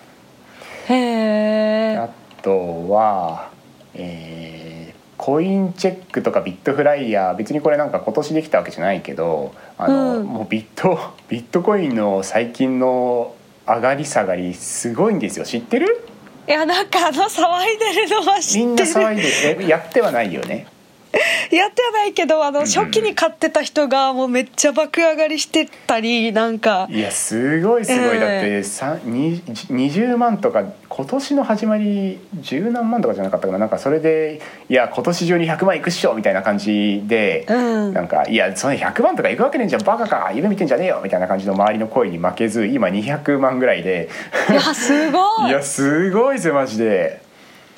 [0.91, 2.11] へえあ
[2.43, 3.51] とは、
[3.95, 10.27] えー、コインチェックとかビットフライヤー別にこれなんか今年できたわけじゃないけどあの、うん。
[10.27, 10.99] もうビット
[11.31, 13.33] ビットコインの最近の
[13.67, 15.47] 上がり下がりすごいんですよ。
[15.47, 16.07] 知ってる？
[16.47, 17.41] いやなんかあの騒
[17.75, 18.93] いでるのは知みんってる。
[18.93, 20.67] な騒いでえやってはないよね
[21.51, 26.87] やってはないけどあのうん初期に買ってた人がもうめっちゃ爆上がりしてたりなんか。
[26.91, 33.59] いやすごいすごい、ええだってさに20万とか今年の始まり十何万とかじゃなかったかな。
[33.59, 37.95] なんかそれでいや今年中に100万いくっしょみたいな感じで、うん。
[37.95, 39.85] なんかいやその100万とかいくわけねえじゃん。
[39.85, 40.33] バカか。
[40.35, 41.01] 夢見てんじゃねえよ。
[41.03, 44.09] みたいな感じの周りの声に負けず今200万ぐらいで。
[44.51, 45.49] いやすごい。
[45.49, 47.28] いやすごいですよマジで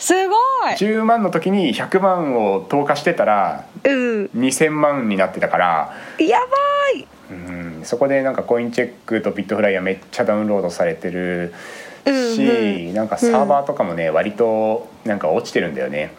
[0.00, 0.34] すご
[0.70, 0.72] い。
[0.78, 4.24] 10万の時に100万を投下してたらうん。
[4.34, 5.94] 2000万になってたから。
[6.18, 7.06] やばい。
[7.30, 11.52] うん、そこでなんかコインチェックとビットフライヤーめっちゃダウンロードされてる
[12.06, 12.94] し、うんうん。
[12.94, 16.12] なんかサーバーとかもね、割となんか落ちてるんだよね。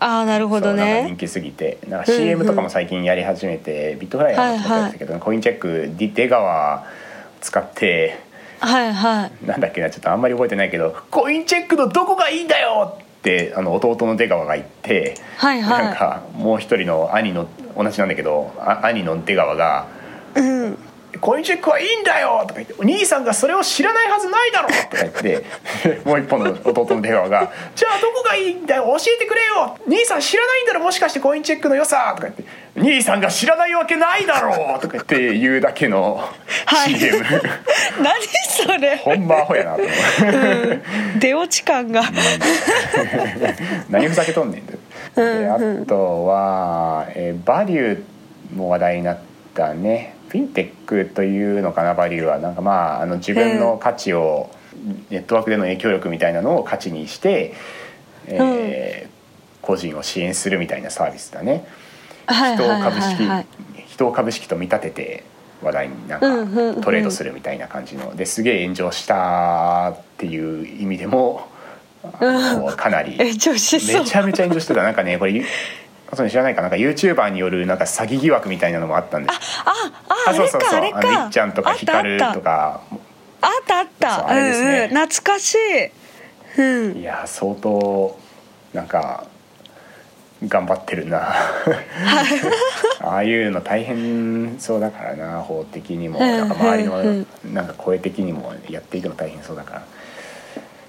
[0.00, 1.78] ああなるほどそうなんか人ね気すぎて。
[1.88, 2.22] なんかうんうん。
[2.24, 6.84] CM とかも最近やり始めて、ビットフライヤーもやってたけど、コインチェックディ出川
[7.40, 8.18] 使って
[8.58, 9.46] はいはい。
[9.46, 15.84] なんだっけなちょっとあんまり覚えてないけど「コインチェックのどこがいいんだよ!」ってあの弟の出川が言って、はいはい。
[15.84, 19.86] なんかもう一人の兄の同じなんだけどあ兄の出川が
[20.34, 20.78] うん
[21.20, 25.44] 「コインチェックはいいんだよ!」とか言って「お兄さんがそれを知らないはずないだろ!」とか言って
[26.08, 32.44] もう一本の弟の出川が「じゃあどこがいいんだよ教えてくれよ兄さん知らないんだろもしかしてコインチェックの良さ!」とか言って
[32.76, 36.16] 「兄さんが知らないわけないだろ!」とか言って言うだけの
[36.66, 37.18] はい CM、
[38.02, 38.14] 何
[38.48, 39.90] それほんまアホやなと思
[40.72, 40.82] う。
[41.18, 42.02] 出落ち感が
[43.88, 44.74] 何ふざけとんねんで
[45.16, 49.18] であとは、えーバリューも話題になっ
[49.54, 52.38] たねフィンテックというのかなバリューは。
[52.38, 54.50] なんかまああの自分の価値を、
[55.10, 57.54] ネットワークでの影響力みたいなのを価値にして、
[58.26, 59.20] えー
[59.62, 61.64] 個人を支援するみたいなサービスだね。
[62.26, 63.28] 人を株式、
[63.86, 65.24] 人を株式と見立てて
[65.62, 66.20] 話題になん
[66.74, 68.14] かトレードするみたいな感じの。
[68.16, 71.48] ですげえ炎上したっていう意味でも、
[72.76, 74.82] かなり めちゃめちゃ炎上してた。
[74.82, 75.44] なんかねこれ
[76.14, 79.38] それ知らないかなんか YouTuber によるなんか詐欺疑惑みたいなのもあったんです。
[79.64, 79.70] あ
[80.08, 80.70] ああれそうそうそう。
[80.70, 81.02] かあれか。
[81.02, 82.08] のいっちゃんとかあったあった。
[82.08, 82.80] ヒカルとか。
[83.42, 84.28] あったあった。
[84.28, 84.68] あれですね。
[84.90, 86.60] うんうん、懐かしい。
[86.60, 86.98] うん。
[86.98, 88.18] いや相当
[88.72, 89.26] なんか
[90.46, 91.32] 頑張ってるな。
[93.02, 96.18] ああいうの大変そうだからな法的にも。
[96.18, 99.82] うんなんか周りうんのなんか声的にもやっていくの大変そうだから。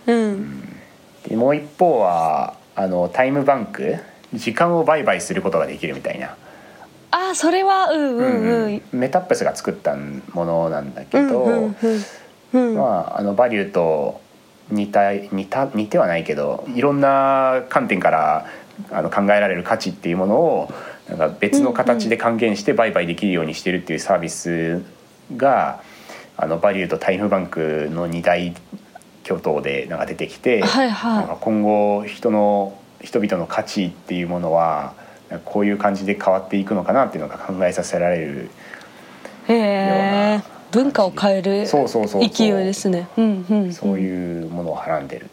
[0.07, 0.79] うん。
[1.27, 3.97] でもう一方はあのタイムバンク
[4.33, 6.35] 時間を売買することができるみたいな、
[7.11, 8.81] あそれはうんうんうん。
[8.91, 9.95] メタップスが作った
[10.33, 11.75] ものなんだけど、うんうん
[12.53, 12.75] うんうん。
[12.77, 14.21] まあ、あのバリューと
[14.69, 18.45] 似た似た似てはないけどいろんな観点から
[18.89, 20.73] あの考えられる価値っていうものを
[21.09, 24.81] なんか別の形で還元して売買できるようにしてるっていうサービス
[25.35, 25.81] が
[26.37, 28.55] あのバリューとタイムバンクの二大
[29.23, 31.37] 巨頭でなんか出てきて、はいはい。
[31.41, 34.93] 今後人の人々の価値っていうものは
[35.45, 38.49] こういう感じで変わっていくのかなっていうのが考えさせられる
[39.47, 40.41] へえ。
[40.71, 43.07] 文化を変える勢いですね。
[43.73, 45.29] そういうものをはらんでる。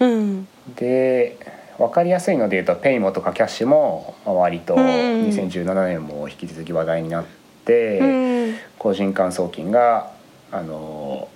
[0.00, 0.48] うん。
[0.76, 1.38] で
[1.78, 7.24] 分かりやすいので言うとペイモとかキャッシュもまあ割とうん2017年も引き続き話題になっ
[7.64, 8.54] て、うん。
[8.78, 10.10] 個人間送金が
[10.50, 11.28] あの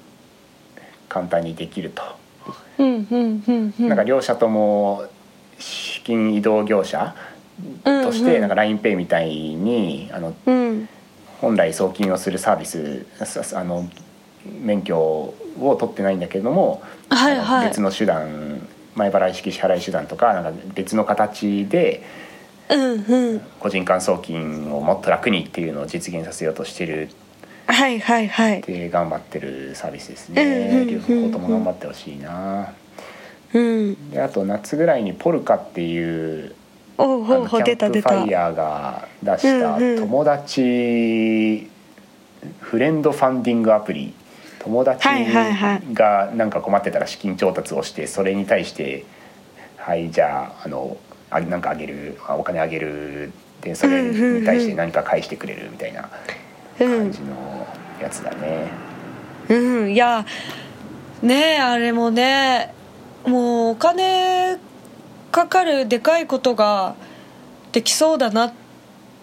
[1.09, 2.03] 簡単にできると、
[2.79, 5.07] なんか両者とも
[5.59, 7.15] 資金移動業者
[7.85, 10.89] としてなんか LINEPay みたいにあのうん。
[11.41, 13.89] 本来送金をするサービスさあの
[14.63, 17.69] 免許を取ってないんだけれども、はいはい。
[17.69, 22.03] 別の手段前払い式支払い手段とかなんか別の形で
[22.71, 23.41] うんうん。
[23.61, 27.11] 個人間送金をもっと楽にっていうのを実現させようとしてる
[27.67, 28.63] はいはいはい。
[28.63, 30.87] で頑張ってるサービスですうんうんねうん。
[30.87, 32.73] 両方とも頑張ってほしいな
[33.55, 34.11] うん。
[34.11, 36.55] であと夏ぐらいにポルカっていう
[36.99, 39.99] おうほうほうキャンプファイヤーが出したうんうん。
[40.01, 41.71] 友達
[42.61, 44.15] フレンドファンディングアプリ。
[44.61, 45.07] 友達
[45.93, 49.05] がなんか困ってたら資金調達をしてそれに対して
[49.77, 50.97] はいじゃああの
[51.31, 53.33] あなんかあげるあお金あげる。
[53.61, 56.09] でそれに対して何か返してくれるみたいな
[56.79, 57.67] うん感じの
[58.01, 58.69] やつだね。
[59.49, 59.93] うん。
[59.93, 60.25] いや
[61.23, 62.75] ねえあれもね
[63.27, 64.59] もうお金
[65.33, 66.95] かかるでかいことが
[67.73, 68.53] できそうだなっ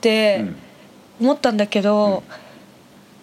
[0.01, 0.55] てうん
[1.21, 2.23] 思ったんだけど、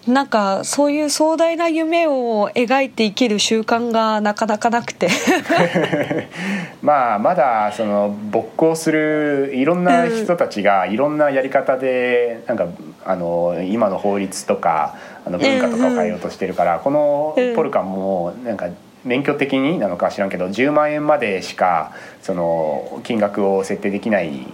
[0.07, 5.09] なんかそういう壮大な夢を描いて生きる習慣がなかなかなくて。
[6.81, 12.65] まあまだその没効するいろんな人たちがいろんなやり方でなんか
[13.05, 18.67] あの今の法律とかあの文化とかを変えようとしてるから、このポルカもなんか
[19.03, 24.45] 免許的になのか知らんけど10万円までしかその金額を設定できない。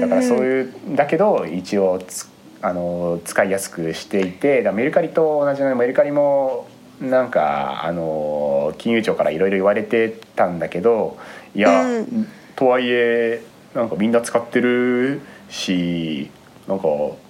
[0.00, 2.00] だからそういうだけど一応
[2.60, 6.66] あの使いやすくしていてだメルカリと同じのメルカリも
[7.00, 11.16] なんかあの金融庁からいろいろ言われてたんだけど
[11.54, 13.42] いや、うん、とはいえ
[13.74, 16.30] なんかみんな使ってるし
[16.66, 16.86] なんか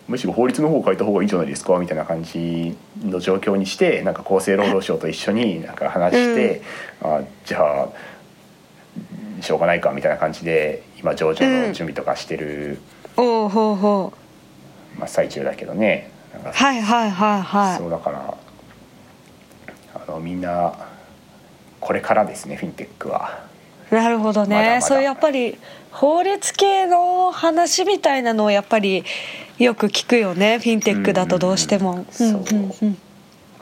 [0.08, 6.62] むしろ法律の方を変えた方がいいんじゃないですかみたいな感じの状況にしてなんか厚生労働省と一緒になんか話して、
[7.02, 7.88] うん、あじゃあ
[9.42, 12.78] しょうがないかみたいな感じで今上場の準備とかしてる、
[13.16, 14.12] うん、おほうほ
[14.96, 14.98] う。
[14.98, 16.10] まあ、最中だけどね。
[16.42, 17.78] はいはいはいはい。
[17.78, 18.34] そうだから
[19.94, 20.72] あのみんな
[21.80, 23.46] これからですねフィンテックは。
[23.90, 24.82] なるほどね、まだまだ。
[24.82, 25.58] そういうやっぱり
[25.90, 29.04] 法律系の話みたいなのをやっぱり
[29.58, 32.06] よく聞くよねフィンテックだとどうしても。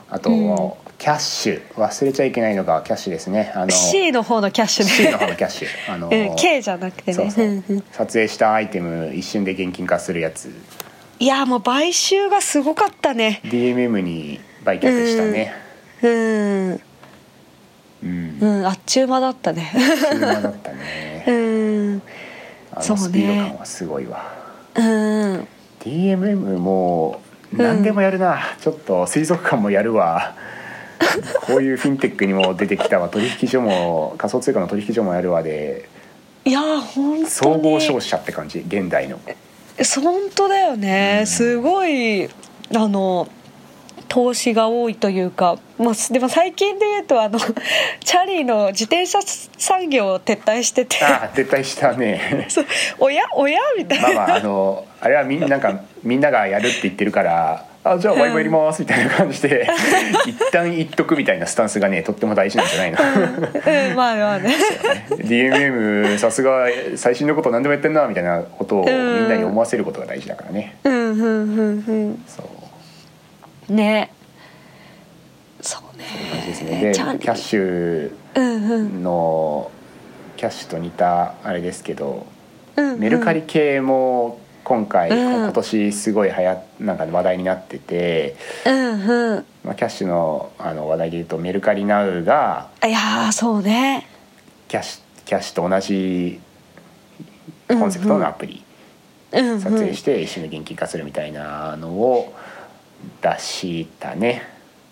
[0.09, 3.51] あと、うん、キャッシュ忘れちゃいけないのがキャッシュですね。
[3.55, 4.91] あの C の方のキャッシュね。
[4.91, 5.67] C の方のキャッシュ。
[5.91, 7.31] あの、うん、K じゃなくてね。
[7.91, 10.51] 撮影したアイテム一瞬で現金化するやつ。
[11.19, 13.41] いやもう買収がすごかったね。
[13.43, 15.53] DMM に売却したね。
[16.03, 16.81] うん、
[18.03, 19.71] うん、うん、あっちゅう間だったね。
[19.73, 21.25] あっちゅう間だったね。
[21.27, 22.01] うん。
[22.71, 24.31] あのスピード感はすごいわ。
[24.75, 25.47] う、ね、ん
[25.87, 27.21] DMM も
[27.53, 30.35] 何でもやるな、うん、ちょっと水族館もやるわ。
[31.45, 33.07] こういうフィンテックにも出てきたわ。
[33.07, 35.87] 取引所も仮想通貨の取引所もやるわで。
[36.43, 38.59] いや本当総合商社って感じ。
[38.59, 39.19] 現代の。
[40.01, 42.29] 本当だよね、すごいあ
[42.87, 43.27] の
[44.07, 47.39] 投資が多いというか、まあ、でも最近で言うとあの
[48.03, 49.19] チャリーの自転車
[49.57, 51.03] 産業を撤退してて。
[51.03, 52.47] あ撤退したね。
[52.99, 53.59] おやおや？
[53.77, 54.07] みたいな。
[54.09, 59.67] まあまああのあれはみんなかみんながやるって言ってるからあじゃあワイワイやりますみたいな感じで、
[60.25, 64.49] うん、一旦言っとくみたいなスタンスがねとっても大事なんじゃないの、うん、まあまあね。
[64.49, 70.75] ね DMM さすが最新のこと何でもやってんなみたいなことをみんなに思わせることが大事だからね。
[70.83, 72.23] うんうんうんうん。
[72.27, 72.45] そう
[73.69, 74.11] ね。
[75.61, 76.05] そうね。
[76.31, 76.81] そうですね。
[76.81, 78.11] でキャッシュ
[79.01, 79.71] の、
[80.35, 82.25] キャッシュと似たあれですけど、
[82.75, 89.45] うんうん、メルカリ系も今回、うん、今年すごいはやなんか話題になってて、うんうん。
[89.63, 94.07] まあ、キャッシュのあの話題で言うとメルカリナウがいやそうね。
[94.67, 96.39] キャッシュキャッシュと同じ
[97.67, 98.63] コンセプトのアプリ、
[99.33, 102.33] うんうん、撮影して一緒に現金化するみたいなのを
[103.21, 104.43] 出したね。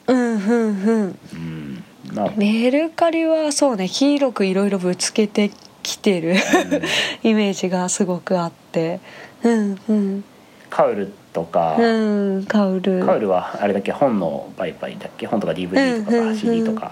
[0.07, 1.19] うんうんうん。
[1.33, 1.83] うん。
[2.13, 5.51] まあ、メルカリはそうね広くいろいろぶつけて
[5.83, 6.35] きてる、
[7.23, 8.99] イメージがすごくあって。
[9.43, 10.23] うんうん。
[10.69, 13.05] カウルとか、うん、カウル。
[13.05, 15.27] カウルはあれだっけ本の売買だっけ？
[15.27, 16.91] 本とか DVD とか、うん、CD とか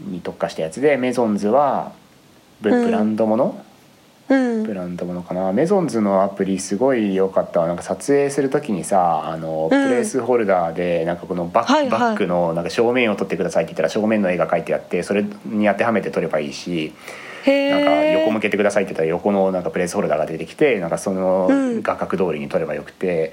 [0.00, 1.92] に特化したやつでメゾンズは
[2.60, 3.52] ブブランドもの、うん、
[4.28, 5.52] ブランドものかな。
[5.52, 7.66] メゾンズのアプリすごい良かった。
[7.66, 16.92] なんか撮影する時にさあの、プレースホルダーでなんかこのバッ,、はいはい、バックのなんか正面を撮ってくださいって言ったら正面の絵が描いてあってそれに当てはめて撮ればいいし
[17.46, 21.48] なんか横向けてくださいって言ったら横のなんかプレスホルダーが出てきてなんかその
[21.82, 23.32] 画角通りに撮ればよくて、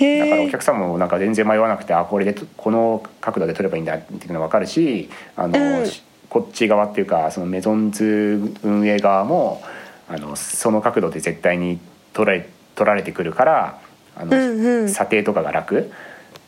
[0.00, 5.86] うん、だからお客さんもなんか全然迷わなくてあこれでこの角度で撮ればいいんだっていうの分かるしあの、うん、
[6.28, 9.62] こっち側っていうかそのメゾンズ運営側も
[10.08, 11.78] あのその角度で絶対に
[12.12, 13.80] 撮られ撮られてくるから
[14.16, 15.90] あの、うんうん、査定とかが楽。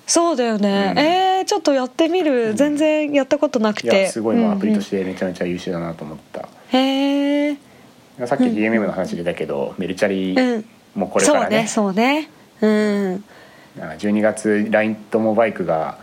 [0.06, 4.08] そうだよね、うん、えー、ちょっとやってみる、全然やったことなくて。
[4.08, 7.56] すごいもうアプリとしてめちゃめちゃ優秀だなと思った、へえ
[8.24, 12.78] さっき DMM の話出たけど、メルチャリもこれからね、そうねそうね。
[13.12, 13.24] うん。
[13.98, 15.98] 12月 LINE ともバイクが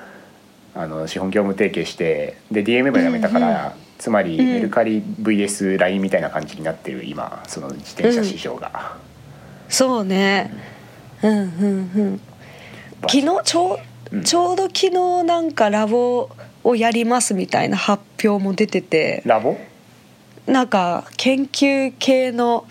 [0.73, 8.97] あの資本業務提携してで DMM やめたから、うんうん、つまりメルカリ VSLINE みたいな感じになってる今その自転車市場が、
[9.65, 10.53] うん、そうね、
[11.21, 11.91] うん、うんうん。
[11.95, 12.21] うん
[13.07, 13.79] 昨日ちょ
[14.11, 16.29] う、ちょうど昨日なんかラボ
[16.63, 19.21] をやりますみたいな発表も出てて。
[19.25, 19.57] ラボ？
[20.47, 22.65] なんか研究系の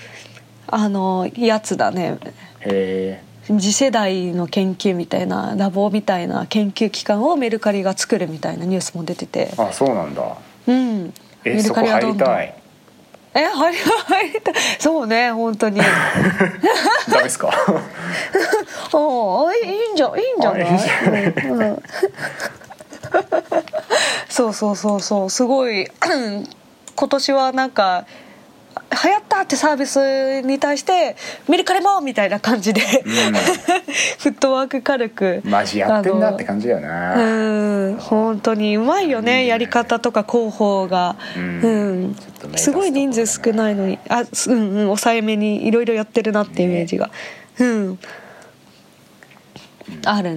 [0.67, 2.19] あのやつだね。
[2.61, 9.53] へ次世代の研究みたいなラボみたいな研究機関をメルカリが作るみたいなニュースも出てて。
[9.57, 10.37] あそうなんだ
[10.67, 11.15] うん。
[11.45, 12.29] えメルカリはどんどん。
[13.37, 14.55] え入り入りたい。
[14.79, 15.81] そうね本当に。
[17.11, 17.49] ダメですか？
[17.51, 17.53] あ
[19.49, 20.63] あいいんじゃいいんじゃない？
[20.63, 21.25] あいいんじゃない？
[21.25, 21.61] うん。
[21.61, 21.83] うん。
[24.29, 25.31] そうそうそうそう。
[25.31, 25.89] すごい
[26.97, 28.07] 今年はなんか
[28.91, 31.17] 流行ったってサービスに対して
[31.49, 32.81] メルカリもみたいな感じで、
[34.19, 37.17] フットワーク軽くマジやってんなって感じだような、
[37.91, 37.97] ん。
[37.99, 41.17] 本当にうまいよねやり方とか広報が。
[41.37, 42.11] ううん。
[42.11, 47.11] んちょっと目立つすごい人数少ないのにあすうんうん抑えめにいろいろやってるなってイメージが、
[47.59, 47.99] うん。
[50.05, 50.31] ある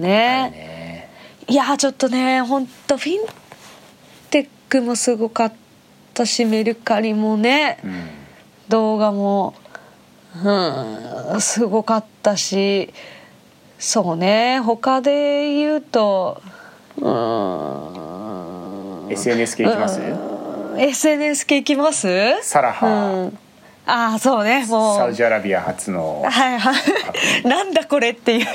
[0.50, 1.08] ね。
[1.48, 3.20] いやちょっとね本当フィン
[4.30, 5.52] テックもすごかっ
[6.12, 7.78] たしメルカリもね。
[7.84, 8.17] うん
[8.68, 9.54] 動画も
[10.44, 12.92] うんすごかったし
[13.78, 16.42] そうね他で言うと
[16.96, 19.08] うん。
[19.10, 20.80] SNS 系いきます、うん。
[20.80, 22.08] SNS 系いきます？
[22.42, 23.38] サラハ、うん、
[23.86, 24.96] ああそうねもう。
[24.98, 26.74] サウジアラビア初のはいはい。
[27.48, 28.46] なんだこれっていう。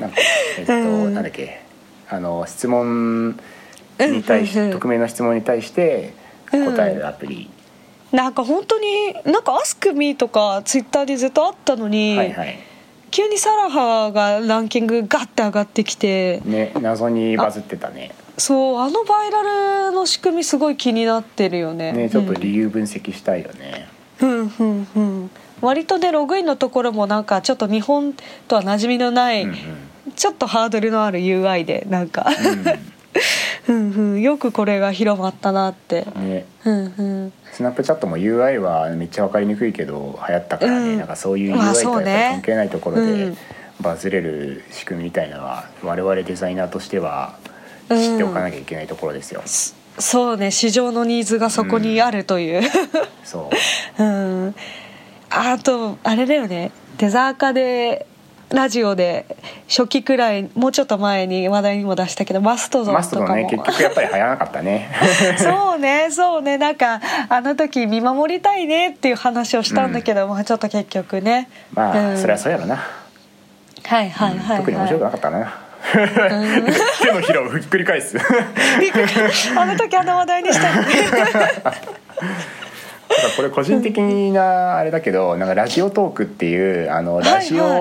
[0.00, 0.16] なんか
[0.58, 0.76] えっと、う
[1.10, 1.14] ん。
[1.14, 1.60] なんだっけ？
[2.08, 3.38] あの質問
[3.98, 4.72] に対し、うんうんうん。
[4.78, 6.14] 匿名の質問に対して
[6.50, 7.50] 答えるアプリ、
[8.12, 12.58] なんか本当になんか「AskMe」とかツイッターでずっとあったのに、はいはい。
[13.10, 18.12] 急にサラハがランキングガッて上がってきてね謎にバズってたね。
[18.36, 21.92] そうあのバイラルの仕組みすごい気になってるよね。
[21.92, 23.88] ねちょっと理由分析したいよね、
[24.20, 25.30] うんうんうん。
[25.62, 28.14] 割とねログインのところもなんかちょっと日本
[28.48, 30.12] とは馴染みのない、うんうん。
[30.14, 32.26] ちょっとハードルのある UI でなんか。
[32.28, 32.95] うん
[33.68, 36.06] うんよくこれが広まったなって。
[36.16, 36.44] うんね。
[36.64, 37.32] うんうん。
[37.52, 40.98] スナップチャットも UI はめっちゃ分かりにくいけど流行ったからね、うん。
[40.98, 43.38] なんかそういうまあ UI とはやっぱり関係ないところでうん。
[43.80, 47.36] バズれる仕組みみたいなのは我々デザイナーとしては
[47.88, 49.42] 知っておかなきゃいけないところですよ、
[49.98, 50.50] そうね。
[50.50, 52.62] 市場のニーズがそこにあるという、
[53.24, 53.50] そ
[53.98, 54.02] う。
[54.02, 54.54] うん、
[55.30, 56.72] あとあれだよね。
[56.98, 58.06] デザーカで
[58.50, 59.26] ラジオで
[59.68, 64.88] 初期くらいもうちょっと前に話題にも出したけどマストドンマストドンね結局やっぱり流行らなかったね。
[65.38, 66.56] そうねそうね。
[66.56, 71.48] なんかあの時見守りたいねっていう話をしたんだけど、まあちょっと結局ね。
[71.74, 72.18] まあ、うん。
[72.18, 75.54] それはそうやろな、はいはいはい、はい、特に面白くなかったな、
[77.02, 78.16] 手のひらをひっくり返す。
[79.56, 80.68] あの時あの話題にした
[83.36, 84.00] これ個人的
[84.32, 87.80] なあれだけどなんかラジオトークっていうあのラジオ、らら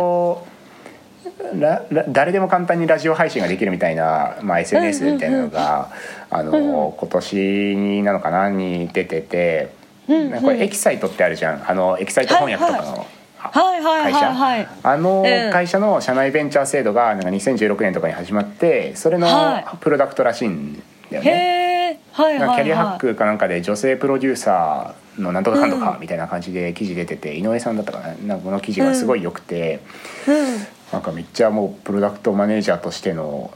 [2.09, 5.91] 誰でも簡単にラジオ配信ができるみたいな、まあ、SNS みたいなのが、
[6.29, 7.35] あの今年
[7.75, 9.73] になのかなに出てて、
[10.07, 10.41] うんうん。
[10.41, 11.69] これエキサイトってあるじゃん。
[11.69, 13.05] あのエキサイト翻訳とかの。
[13.37, 14.67] はいはいはい。
[14.83, 15.51] あのうん。
[15.51, 20.81] 会社の社内ベンチャー制度がなんか2016年とかに始まってそれのはプロダクトらしいん
[21.11, 21.99] だよね。
[22.11, 28.07] はいキャリアハッはクかなんかで女性プロデューサーのなんとかかんとかみたいな感じで記事出てて、井上さんだったかな。
[28.25, 29.81] なんかこの記事がすごい良くて、
[30.27, 33.51] いうんなんかめっちゃもうプロダクトマネージャーとしての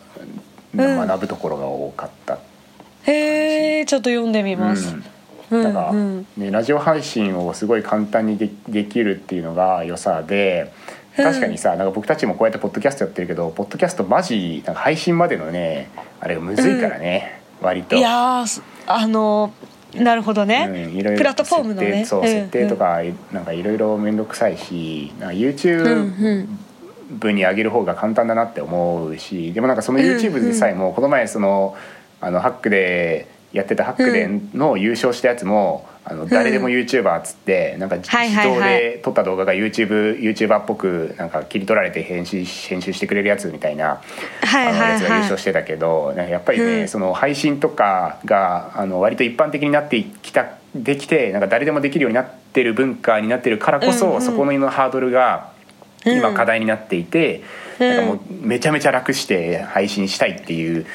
[0.75, 1.07] うん。
[1.07, 2.37] 学ぶところが多かった。
[3.03, 4.93] へえちょっと読んでみます、うん。
[4.95, 5.03] うん
[5.63, 10.71] だから、うんね、ラジオ配信をすごい簡単にでできるっていうのが良さで
[11.17, 17.95] 確かにさなんか僕たちもこうやってポッドキャストやってるけどポッドキャストマジなんか配信までのねあれがむずいからね、割と。
[17.95, 18.45] いや
[18.85, 19.51] あの
[19.95, 22.05] なるほどね、うん、いろいろプラットフォームのね。
[22.05, 22.99] そう、うん設定とか
[23.31, 26.59] なんかいろいろ面倒くさいしなんか YouTube うんうん
[27.09, 31.75] 部に上げる方が簡単だなって思うしでもなんかその YouTube でさえもこの前その
[32.21, 38.11] あのハックでやってたハックでの優勝したやつも、あの誰でも YouTuber っつってなんか自
[38.43, 44.01] 動で撮った動画が YouTube YouTuber っぽくなんか切り取られて編集編集してくれるやつみたいな
[44.43, 46.87] はいあのやつが優勝してたけど、なんかやっぱりね、うん。
[46.87, 55.48] その配信とかがあの割と一般的になってきたできてなんか誰でもできるようになってる文化になってるからこそ、そこのハードルが
[56.05, 56.35] 今うん。
[56.35, 57.43] 課題になっていて、
[57.79, 57.89] うん。
[57.89, 60.85] なんかもうめちゃめちゃ楽して配信したいっていう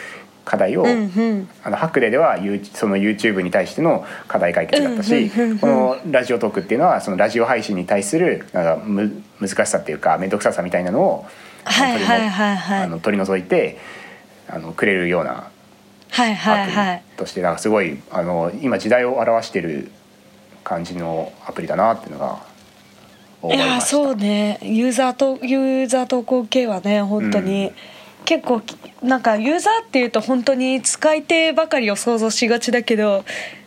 [0.44, 1.48] 課題を、うんうん。
[1.62, 2.38] あのハックデーでは
[2.74, 5.50] その YouTube に対しての課題解決だったし、うんうんうん。
[5.52, 11.26] うんこのラジオトークっていうのはそのラジオ配信に対するなんかむ難しさっていうか面倒くささみたいなのを
[11.64, 13.78] はいあの取り除いて
[14.48, 15.48] あのくれるような
[16.10, 19.90] はいはいアプはいリとしてなんかすごいあの今時代を表してる
[20.62, 22.38] 感じのアプリだなっていうのが思
[23.52, 23.80] いいや。
[23.80, 24.58] そうね。
[24.62, 27.74] ユーザーとユーザー投稿系はね本当に、うん。
[28.24, 33.24] 結構きなんかユーザーっていうと本当に使い手ばかりを想像しがちだけど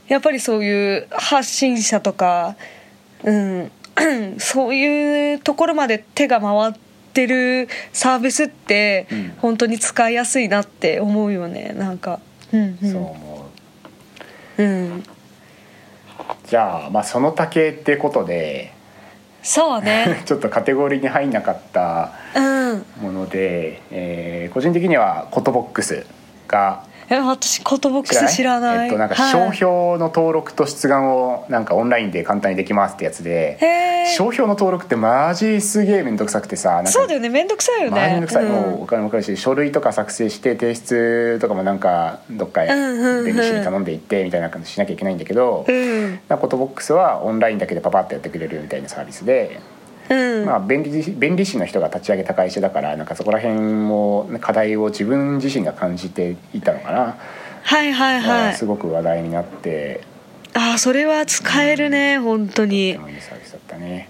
[0.08, 2.56] やっぱりそういう発信者とか
[3.24, 3.72] うん
[4.40, 6.74] そういうところまで手が回っ
[7.14, 9.34] てるサービスってうん。
[9.38, 11.74] 本当に使いやすいなって思うよね。
[11.76, 12.20] なんか
[12.52, 13.50] うんそう思
[14.58, 14.64] う。
[14.64, 14.70] うん。
[14.70, 15.04] うん
[16.48, 18.74] じゃあ、まあ、その丈ってことで
[19.50, 20.24] そうね。
[20.28, 22.86] ちょっとカテゴリーに入んなかったうん。
[23.02, 26.06] もので、えー個人的にはコトボックス
[26.48, 28.88] がえ私コトボックス知らない。
[28.88, 37.30] えっとなんか商標の登録と出願をなんかオンラインで簡単にできますってやつで、はい、商標の登録ってマジすげえ面倒くさくてさそうだよね。
[37.30, 38.02] めんどくさいよね。
[38.02, 38.52] マジめんどくさい、うん。
[38.52, 46.20] もうお金もかかるし書類とか作成して提出とかもなんかどっか弁理士に頼んでいってみたいな感じしなきゃいけないんだけど、うん。
[46.28, 49.60] コトボックスはオンラインだけでパパッとやってくれるみたいなサービスで、
[50.10, 57.18] うん、まあ、便利便利士の人が立ち上げた会社だからなんかそこら辺も課題を自分自身が感じていたのかな、
[57.64, 58.54] はいはいはい。
[58.56, 60.02] すごく話題になって。
[60.54, 64.10] ああそれは使えるね本当とてにもいいサービスだったね。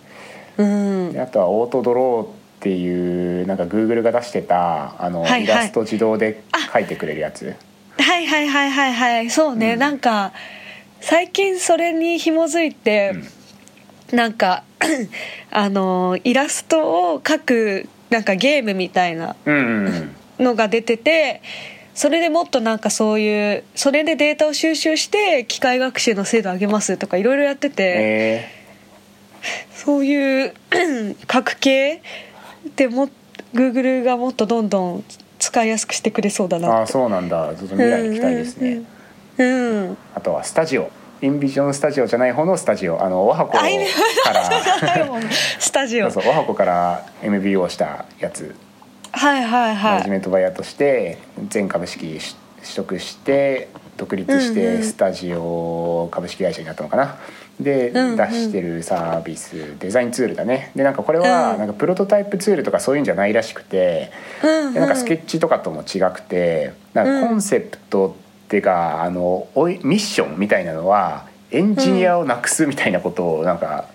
[0.57, 1.11] うん。
[1.11, 2.29] であとはオートドローっ
[2.59, 5.43] ていうなんか Google が出してたあの、はいはい。
[5.43, 7.55] イラスト自動で描いてくれるやつ。
[7.97, 9.29] はいはいはいはいはい。
[9.31, 9.79] そうね、うん。
[9.79, 10.33] なんか
[11.01, 13.15] 最近それに紐づいて、
[14.11, 14.63] なんか
[15.51, 19.35] あのイラストを描くなんかゲームみたいな
[20.39, 21.41] のが出てて
[21.93, 28.51] それでもっとなんかそういうそれでデータを収集して機械学習の精度上げますとかいろいろやってて、え
[29.73, 30.53] そういう
[31.31, 32.01] 書く系
[32.75, 33.09] でも
[33.53, 35.03] Google がもっとどんどん
[35.39, 37.55] 使いやすくしてくれそうだー、なああそうなんだ。
[37.55, 38.83] ちょっと未来に期待ですね、
[39.37, 39.97] うんうんうん。
[40.15, 40.91] あとはスタジオ
[41.22, 43.03] インビジョンスタジオじゃない方のスタジオ。
[43.03, 43.63] あのおはこか
[44.34, 44.43] ら。
[45.59, 46.11] スタジオ。
[46.11, 48.53] そうそうおはこから MBO したやつ。
[49.11, 51.18] はいはいマネジはいメントバイヤーとして
[51.49, 57.18] 全株式し取得して独立しうんうんてスタジオ株式会社になったのかな。
[57.59, 58.15] でうんうん。
[58.15, 60.72] 出してるサービスデザインツールだね。
[60.76, 61.57] でなんかこれはうん。
[61.57, 64.11] なんかプロトタイプツールとかそういうんじゃないらしくて。
[64.43, 73.85] うんでなんかスケッチとかとも違くてなんかコンセプトっていうかあのおいミッションみたいなのはエンジニアをなくすみたいなことをなんか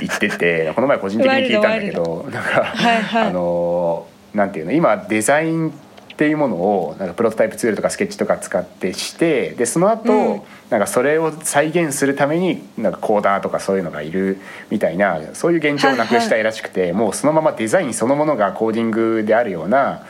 [0.00, 3.28] 言ってて この前個人的に聞いたんだけどなんかはいはい。
[3.28, 10.42] あのなんていうの今デザインっていうものをなんかプロトタイプツールとかスケッチとか使ってしてでその後、うん。
[10.70, 14.38] なんかそれを再現するためになんかコーダーとかそういうのがいる
[14.70, 20.04] みたいなそういう現状をなくしたいらしくて、もうそのままデザインそのものがコーディングであるような。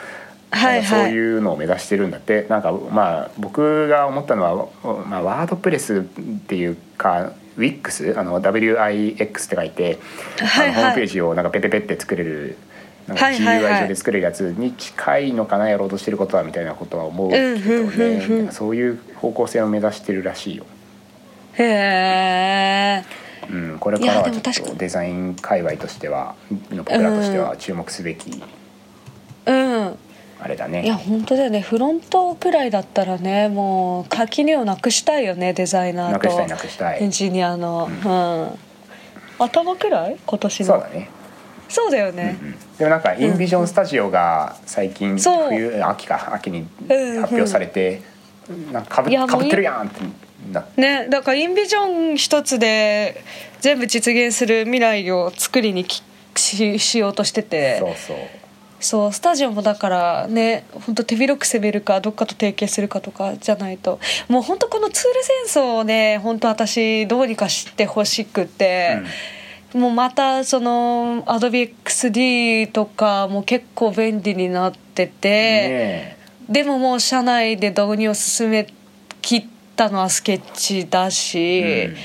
[0.55, 2.47] はいなんかそうはいいうのを目指してるんだって。
[2.49, 6.03] なんかまあ僕が思ったのは、まあ、ワードプレスっ
[6.47, 9.99] ていうか WIX あの WIX って書いて、
[10.39, 10.73] はいはい。
[10.73, 12.57] あのホームページをなんかペペペって作れる
[13.07, 13.73] なんかはいはいはい。
[13.75, 20.65] GUI 上で作れるやつに近いのかなやろうとしてることはみたいなことは思うけどねそういう方向性を目指してるらしいよ。
[21.55, 23.25] へえ。
[23.51, 26.35] うん、これからはちょっとデザイン界隈としては
[26.75, 28.43] 僕らとしては注目すべき。
[29.47, 29.99] うん
[30.45, 30.85] あれだね。
[30.85, 31.63] いや本当だよね。
[31.63, 36.13] フロントくらいだったらねもう垣根をなくしたいよねデザイナーと。
[36.13, 37.03] なくしたいなくしたい。
[37.03, 37.89] エンジニアの。
[37.89, 40.19] うん、頭くらい？
[40.27, 40.67] 今年の。
[40.67, 41.09] そうだね。
[41.67, 45.49] そうだよね、うんでもなんかインビジョンスタジオが最近そう。
[45.49, 48.03] 冬秋か秋にうん発表されて
[48.71, 50.01] なんかかぶいやもうかぶってるやんって
[50.53, 50.79] なって。
[50.79, 53.25] ねだからインビジョン一つで
[53.61, 56.03] 全部実現する未来を作りにき
[56.37, 57.79] ししようとしてて。
[57.79, 58.17] そうそう
[58.85, 68.99] そうスタジオもだからね本当手広く攻めるかどっかと提携するかとかじゃないともう本当このツール戦争をね本当私どうにかしてほしくって、
[69.73, 76.19] もうまたその AdobeXD とかも結構便利になってて、ね
[76.51, 78.67] でももう社内で導入を進め
[79.23, 81.97] 切ったのはスケッチだし、うん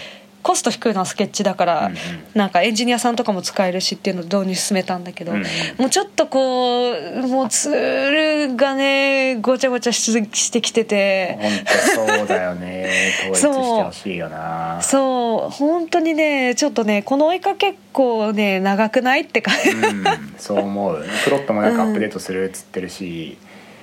[0.41, 1.97] コスト低いのはスケッチだから、うんうん。
[2.33, 5.45] なんかエンジニアさんとかも使えるしっていうので導入進めたんだけど、うんうん。
[5.77, 11.37] もうちょっとこうもうツールがねごちゃごちゃししてきてて。
[11.41, 12.89] 本当そうだよね。
[13.31, 14.79] 統一してほしいよな。
[14.81, 15.51] そう。
[15.51, 20.03] 本当にねちょっとねこの追いかけっこね長くないってかうん。
[20.37, 21.05] そう思う。
[21.25, 23.37] プロットもなんかアップデートするっつってるし、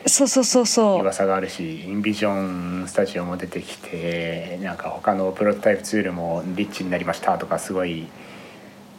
[0.07, 1.01] そうそうそうそう。
[1.03, 8.07] 噂があるしインビジョンスタジオも出てきてなんか他のプロトタイプツールもリッチになりましたとかすごい。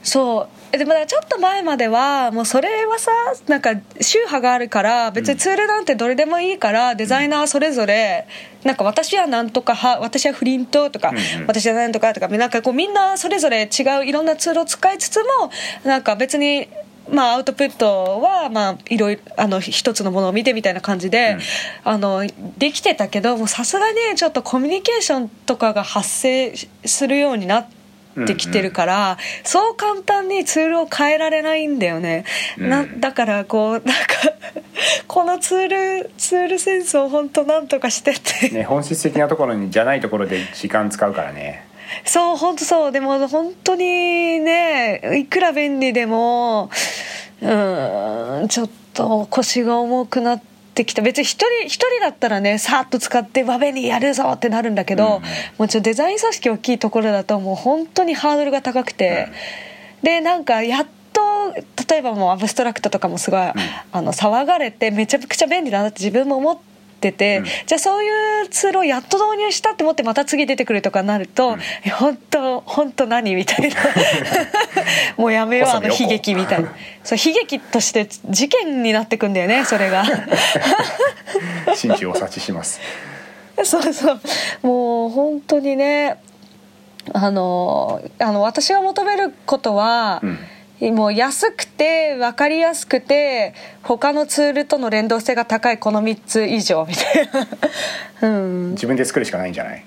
[0.03, 0.47] そう。
[0.71, 3.11] えでもちょっと前まではもうそれはさ
[3.47, 8.27] なんか宗派があるから別にツールなんてどれでもいいから、デザイナーそれぞれ
[8.63, 11.13] なんか私はなんとか派私はフリントとか、
[11.47, 15.51] 私はなんとかとかなんかこうみんなそれぞれ違ういろんなツールを使いつつも
[15.85, 16.67] なんか別に
[17.09, 21.37] まあ、アウトプットはまあいろいろあの一つのものを見てみたいな感じで、
[21.83, 22.23] あの
[22.57, 26.53] できてたけどさすがにちょっとコミュニケーションとかが発生
[26.85, 27.67] するようになっ
[28.25, 32.25] てきてるから、そう簡単にツールを変えられないんだよね、
[32.57, 32.99] なうん。
[32.99, 33.93] だからこうなんか
[35.07, 41.66] このツールツール戦争を本当なんとかしてって、ね本質的なところにじゃないところで時間使うからね
[42.05, 42.91] そう本当そう。
[42.91, 43.83] でも本当に
[44.39, 46.69] ねいくら便利でも
[47.41, 50.41] うんちょっと腰が重くなっ
[50.73, 51.01] てきた。
[51.01, 55.21] 別に一人一人だったらねさっと使ってわ便利やるぞってなるんだけど、うん、
[55.57, 59.29] もうちょデザイン組織大きいところだともう本当にハードルが高くて、
[59.99, 61.21] うん、でなんかやっと
[61.89, 63.53] 例えばもうアブストラクトとかもすごい、うん、
[63.91, 66.76] あの騒がれてめちゃくちゃ便利だなって自分も思って。
[66.97, 71.59] ってて、うん、じゃあそういうツールをやっと導入したって思ってまた次出てくるとかなると、うん、
[71.91, 73.75] 本当本当何みたいな。
[75.15, 76.73] もうやめようあの悲劇みたいな。
[77.03, 80.03] そう悲劇として事件になってくんだよねそれが。
[81.75, 82.81] 真摯を察知します。
[83.63, 84.19] そうそう。
[84.63, 86.17] もう本当にね
[87.13, 90.39] あのあの私が求めることは、うん
[90.79, 97.29] もう安くて分かりやすくて他のツールとの連動性が高いこの3つ以上みたい
[98.21, 99.83] な、 うん、自分で作るしかないんじゃない？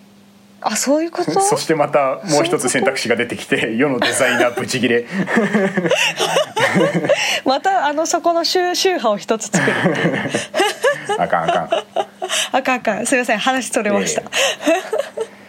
[0.62, 1.30] あそういうこと？
[1.41, 5.07] そしてまたもう一つ選択肢が出てきて世のデザイナーブチギレ。
[7.47, 9.72] またあのそこの宗宗派を一つ作る
[11.18, 11.70] あかんあかん。
[12.53, 13.07] あかんあかん。
[13.07, 13.38] すいません。
[13.38, 15.39] 話それました、えー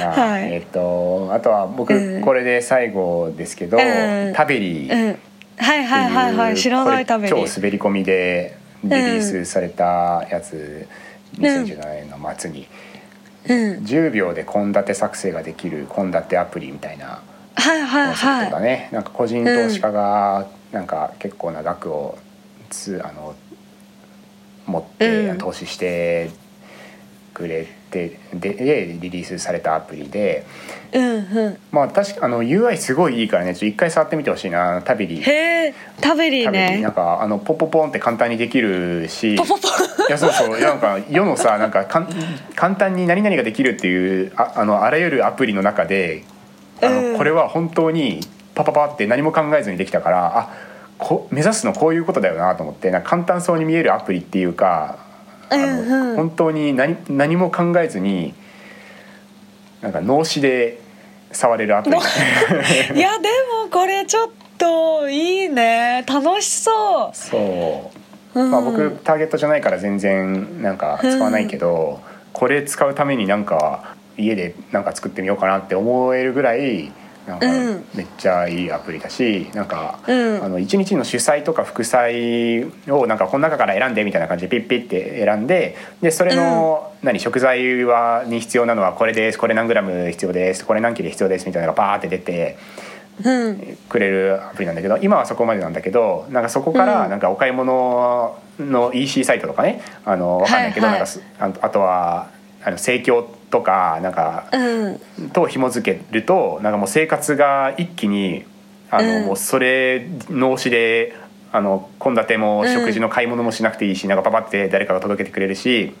[0.00, 5.18] はい、えっ、とあとは僕これで最後ですけど、うん、タベリー、うん、
[5.56, 6.56] はいはいはいはい。
[6.56, 10.88] 知らないタベリー超滑り込みでリリースされたやつ、
[11.38, 12.66] うん、2017年の末に、
[13.48, 17.22] うん、10秒で献立作成ができる献立アプリみたいな
[17.54, 18.88] はいはいはい、だね。
[18.92, 22.16] なんか個人投資家がなんか結構な額を
[22.70, 23.34] つあの
[24.66, 26.30] 持って投資して
[27.34, 30.46] くれてででリリースされたアプリで、
[30.92, 34.82] うんうん、まあ確かあの UI すごいいいからねちょっと一回触ってみてほしいな。
[34.82, 36.80] タビリへえタビリね。
[36.80, 39.36] なんかあのポポポンって簡単にできるし。
[39.36, 39.60] ポポポン。
[40.08, 40.60] いやそうそう。
[40.60, 42.08] なんか世のさなんかかん
[42.54, 46.24] 簡単に何々ができるっていうああのあらゆるアプリの中で
[46.82, 48.20] あの、うん、これは本当に
[48.54, 55.09] パパパって何も考えずにできたからあこ目指すのこういうことだよなと思ってな簡単そうに見えるアプリっていうか
[55.50, 58.34] あの、本当に何何も考えずに
[59.82, 60.80] なんか脳死で
[61.32, 61.96] 触れるアプリ。
[62.96, 63.28] いやで
[63.64, 66.04] もこれちょっといいね。
[66.06, 67.16] 楽しそう。
[67.16, 67.90] そ
[68.34, 76.92] う、うん、まあ僕ターゲットじゃないから全然なんか使わないけど、うん、これ使うためになんか家でなんか作ってみようかなって思えるぐらい
[77.26, 77.46] なんか
[77.94, 92.58] めっちゃいいアプリだし、うん、なんか、うん、あの1日の主催とか副催をなんかこの中から選んでみたいな感じでピッピッて選んででそれの、うん、何食材はに必要なのはこれですこれ何グラム必要ですこれ何キロ必要ですみたいなのがバーって出て。
[93.22, 102.30] うん、くれるアプリなんだけど今はそこまでなんだけどなんかそこからなんかお買い物の EC サイトとかねあの分かんないけど、なんかあとは
[102.64, 104.90] あの盛況とかなんか、う
[105.24, 108.44] ん、と紐付けるとなんかもう生活が一気に
[108.90, 111.14] あの、うん、もうそれ脳死で
[111.52, 115.94] 献立も食事の買い物もしなくていいし、うん、なんかパパって誰かが届けてくれるし、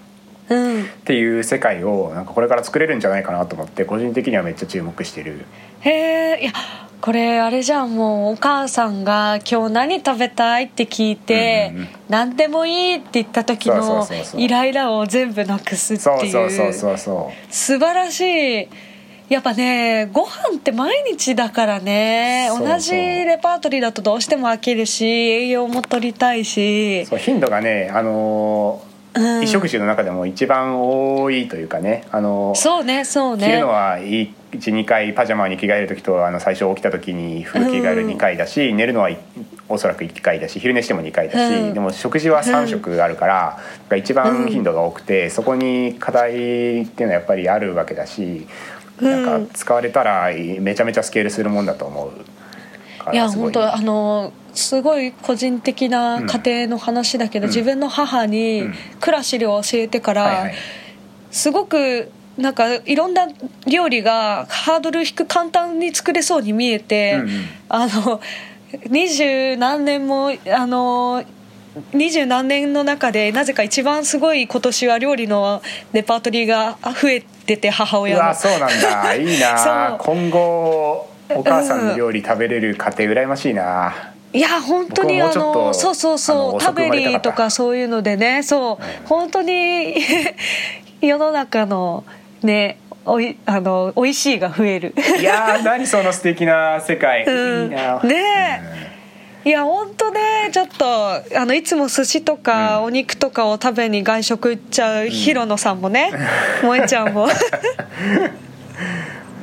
[0.48, 5.44] うん、っていう世界をなんかこれから作れるんじゃないかなと思って個人的にはめっちゃ注目してる。
[5.80, 5.90] へ
[6.36, 6.52] えいや
[7.00, 16.72] これあれじゃんもうお母さんが「今日何食べたい?」って聞いて、うんうん、何でもいいって言った時のイライラを全部なくすっていう。
[17.50, 18.68] 素晴らしい。
[19.28, 22.50] やっぱねご飯って毎日だからね。
[22.50, 27.04] 同じレパートリーだとどうしても飽きるし栄養も取りたいし。
[27.04, 33.46] 頻度がねあのー衣食住の中でも一番多いというかねあのそうねそうね。
[33.46, 39.10] 着るのは12回パジャマに着替える時とあの最初起きた時に服着替える2回だし、うん、寝るのは
[39.68, 43.58] おそらく1回だし昼寝しても2回だし、うん、でも食事は3食あるから、
[43.88, 48.48] が一番頻度が多くて、そこに課題っていうのはやっぱりあるわけだし、
[49.00, 52.10] なんか使われたらめちゃめちゃスケールするもんだと思う。
[53.12, 58.64] いや本当あのすごい個人的な家庭の話だけど、うん、自分の母に
[59.00, 60.54] クラシルを教えてから、はいはい、
[61.30, 63.26] すごくなんかいろんな
[63.66, 68.20] 料理がハードル低く簡単に作れそうに見えて、うんうん、あの
[68.88, 71.24] 二十何年もあの
[71.92, 78.34] 二十何年の中でなぜか一番すごい今年は料理のレパートリーが増えてて母親の。
[78.34, 79.14] そうなんだ。
[79.14, 79.96] いいな。
[80.02, 89.96] 今後お母さんの料理食べれる家庭羨ましいな、いや本当にあのそうそうそう食べりとかそういうのでねそう、うん、本当に
[91.00, 92.04] 世の中の
[92.42, 94.94] ねおいあの美味しいが増える。
[95.18, 97.98] いや何その素敵な世界、うん、いいな。
[98.00, 98.62] ね
[99.44, 100.20] うん、いや本当ね
[100.52, 106.12] ちょっとあのいつも寿司とかお肉とかを食べに外食行っちゃう、うん、広野さんもね
[106.60, 107.26] 萌ちゃんも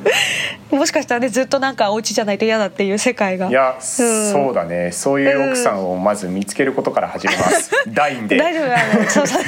[0.70, 3.48] もしかしたらねずっとなんかお家じゃないと嫌だっていう世界が。
[3.48, 4.92] いや、そうだね。
[4.92, 8.36] そういう奥さんをまず見つけることから始めます、ダインで。
[8.36, 9.06] 大丈夫だね。
[9.08, 9.42] そうそう。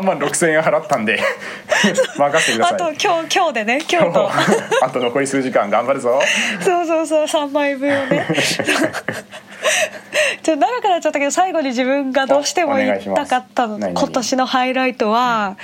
[0.00, 1.18] 3万6千円払ったんで。
[2.16, 2.74] 任せてください。
[2.74, 4.30] あと今日今日でね今日と。
[4.82, 6.20] あと残り数時間頑張るぞ。
[6.60, 8.26] そうそうそう3枚分をね。
[10.42, 13.78] ちょっと長くなっちゃったけど最後に自分がどうしても言いたかったの。
[13.78, 15.56] 今年のハイライトは、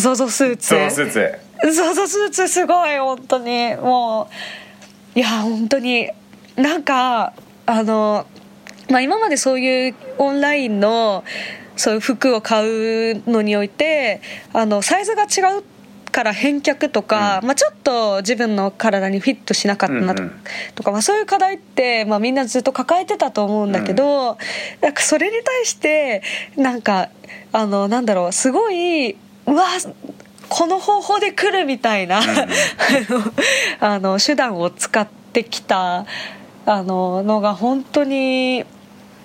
[0.00, 0.68] ゾゾスーツ。
[0.68, 1.38] そうスーツ。
[1.74, 3.76] ゾゾスーツすごい本当に。
[3.76, 4.28] も
[5.14, 6.10] ういや本当に。
[6.56, 7.32] なんか
[7.66, 8.26] あの、
[8.90, 11.24] まあ、今までそういうオンラインの
[11.76, 12.66] そういう服を買
[13.12, 14.20] うのにおいて
[14.52, 15.62] あのサイズが違う
[16.10, 17.46] から返却とか、うん。
[17.46, 20.40] まあ、ちょっと自分の体にフィットしなかったなと,、うんうん。
[20.74, 24.36] とか、まあ、そういう課題って、まあ、みんなずっと抱えてたと思うんだけど、
[24.80, 26.22] なんかそれに対して
[26.56, 27.08] なんか
[27.52, 29.16] あのなんだろうすごい
[29.46, 29.64] うわ
[30.48, 32.20] この方法で来るみたいな、
[33.78, 36.06] あの手段を使ってきた
[36.66, 38.64] あののが本当に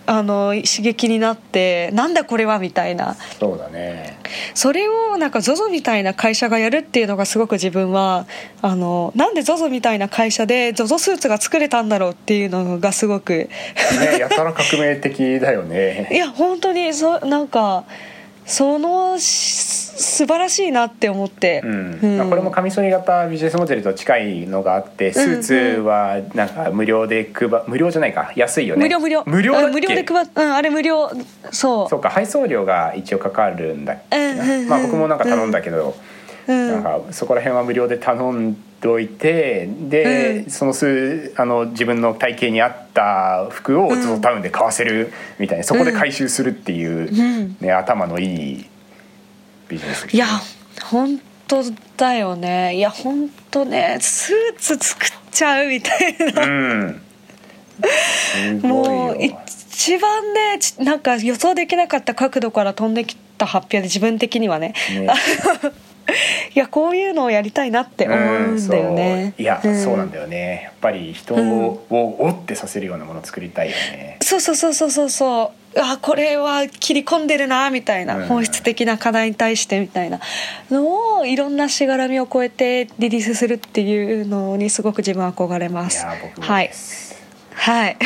[0.08, 3.16] あの刺激になってなんだこれはみたいな。
[3.40, 4.18] そうだね。
[4.54, 8.28] それをなんか ZOZO みたいな会社がやるっていうのがすごく自分は
[8.62, 13.50] あのなんで ZOZO みたいな会社で ZOZO スーツが作れたんだろうっていうのがすごく。
[14.00, 17.86] ねやたら革命的だよ いねや本当にそなんか
[18.46, 22.00] そのし素晴らしいなって思って、うん。
[22.02, 22.18] うん。
[22.18, 28.32] まあこれもカミソリ型ビジネスモデルと近いのがあってスーツはなんか無料で配無料じゃないか。
[28.36, 28.84] 安いよね。
[28.84, 29.24] 無料無料。
[29.26, 31.10] 無料無料で配っうんあれ無料。
[31.52, 31.90] そう。
[31.90, 34.70] そうか配送料が一応かかるんだっけな、うんうんうん。
[34.70, 35.96] まあ僕もなんか頼んだけど、
[36.48, 36.68] うん。
[36.72, 40.50] なんかそこら辺は無料で頼んどいてで、うん。
[40.50, 47.58] その数あの自分の体型に合った服をうんゾゾタウンで買わせるみたいな、そこで回収するっていう、うん。
[47.60, 48.66] ね、頭のいい
[49.68, 50.28] ビジネスいや
[50.84, 51.64] 本当
[51.98, 52.76] だよね。
[52.76, 56.44] いや本当ねスーツ作っちゃうみたいな。
[56.44, 57.02] うん。
[57.82, 64.74] すごもう一番ねちなんか予想できなかった角度から飛んできた発表で自分的にはね。
[64.92, 65.08] ね
[66.54, 69.34] いやこういうのをやりたいなって思うんだよね。
[69.38, 69.84] いや、ん。
[69.84, 70.62] そうなんだよね。
[70.66, 74.18] やっぱり人を,、おってさせるようなものを作りたいよね。
[74.22, 75.10] そうそうそうそうそう。
[75.10, 78.28] そうあこれは切り込んでるなみたいな、うん。
[78.28, 80.20] 本質的な課題に対してみたいな。
[80.72, 87.25] のをいろんなしがらみを超えてリリースするっていうのにすごく自分は憧れまいすや僕もはいです、はい
[87.88, 87.98] い。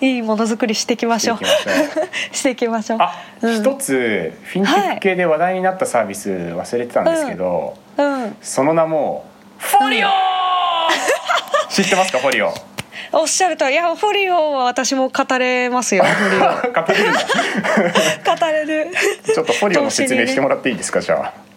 [0.18, 1.38] いものづくりしていきましょう。
[2.34, 2.98] していきましょう。
[3.02, 3.50] していきましょう。
[3.50, 3.56] ん。
[3.60, 8.36] 一つフィンテック系で話題になったサービス忘れてたんですけど、うん。
[8.42, 9.26] その名も
[9.58, 10.08] フォリオ、
[11.68, 12.52] 知ってますかフォリオ
[13.12, 13.72] おっしゃるとり。
[13.72, 17.12] いやフォリオは私も語れますよ 語れる
[18.24, 18.90] 語れる。
[19.24, 21.49] ちょっとフォリオの説明してもらっていいですかじゃああ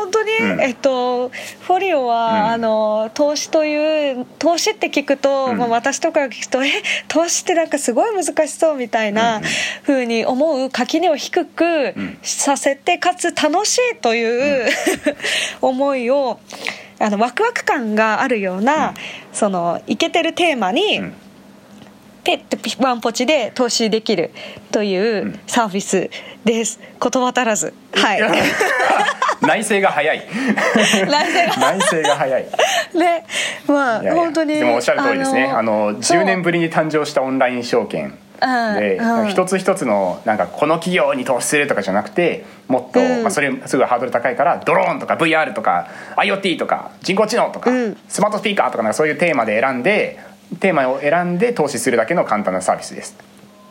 [0.00, 0.60] 本当に、うん。
[0.60, 2.46] えっとフォリオは、うん。
[2.52, 5.58] あの投資という投資って聞くと、うん。
[5.58, 6.70] まあ、私とかが聞くとえ
[7.08, 9.42] 投資ってなんかすごい難しそうみたいうんなうん。
[9.82, 12.18] ふうに思う垣根を低くん。
[12.22, 14.70] させてかつ楽しいという、
[15.60, 16.38] 思いを
[16.98, 18.94] あのワクワク感があるような、うん。
[19.32, 21.00] そのイケてるテーマに、
[22.34, 24.30] うんペッとワンポチで投資できる
[24.70, 25.40] といううん。
[25.46, 26.08] サービス
[26.44, 26.78] です。
[26.78, 27.74] 言葉足らず。
[27.94, 28.20] はい。
[29.42, 30.22] 内政が早い。
[31.08, 32.16] 内政が。
[32.16, 32.46] 早い。
[32.94, 33.26] ね。
[33.66, 34.22] まあいやいや。
[34.22, 35.44] 本当にでもおっしゃる通りですね。
[35.44, 36.20] あのそう。
[36.20, 43.22] 10年ぶりに誕生したオンライン証券で、うん一つ一つのなんかこの企業に投資するとかじゃなくてもっと、うん。
[43.22, 47.96] まあ、それすごいハードル高いからドローンとか VR とか IoT とか人工知能とか、うん。
[48.08, 53.16] スマートスピーカーとかなんかそういうテーマで選んでテーマを選んで投資するだけの簡単なサービスです。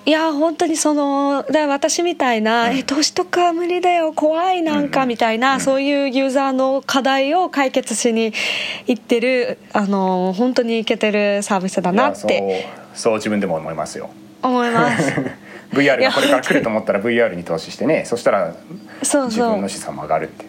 [0.05, 8.33] いや本当にそのだ私みたいな、え投資とか無理だよ怖いなんかみたいな、そういうユーザーの課題を解決しに
[8.87, 12.65] 行ってるあの本当にいけてるサービスだなって。
[12.95, 14.09] そう自分でも思いますよ。
[14.41, 15.13] 思います。
[15.71, 18.55] VR がこれから来ると思ったら VR に投資してねそしたら
[19.03, 20.45] 自分の資産も上がるって。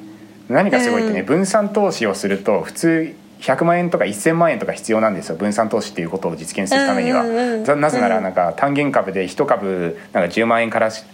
[0.49, 1.26] 何がすごいってね、うん。
[1.26, 7.24] 分散投資をすると普通100万円とか1000万円とか必要なんですよ分散投資っていうことを実現するためには、
[7.76, 11.05] なぜならなんか単元株で1株なんか10万円からし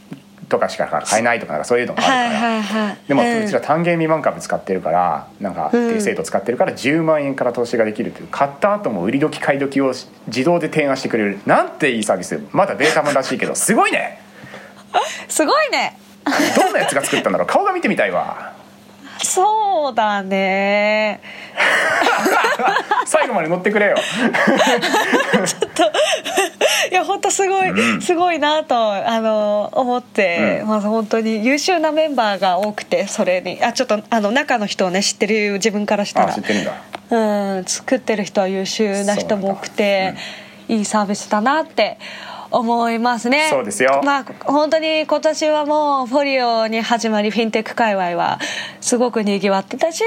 [0.48, 9.92] とかしか買えないとかそういうのがあるから、はいはいはいでもうちら単元未満株使ってるからなんかっていう制度使ってるから10万円から投資ができるという買った後も売り時買い時を
[10.26, 11.38] 自動で提案してくれる。
[11.46, 12.40] なんていいサービス。
[12.52, 14.20] まだベータ版らしいけどすごいね。
[15.28, 15.98] すごいね。
[16.56, 17.46] どんなやつが作ったんだろう。
[17.46, 18.55] 顔が見てみたいわ
[19.22, 21.20] そうだね。
[23.06, 23.96] 最後まで乗ってくれよ。
[26.90, 28.02] いや本当すごい、うん。
[28.02, 30.68] すごいなとあの思って、うん。
[30.68, 33.62] まず本当に優秀なメンバーが多くてそれに。
[33.62, 36.34] あちょっとあの中の人をね知ってる自分からしたら。
[37.08, 37.16] う
[37.60, 40.14] ん、作ってる人は優秀な人も多くて、
[40.68, 41.98] いいサービスだなって
[42.35, 42.35] 思
[42.90, 43.48] いますね。
[43.50, 44.00] そうですよ。
[44.04, 48.38] まあ本当に今年はもうフォリオに始まりフィンテック界隈は
[48.80, 50.02] すごく賑わってたし、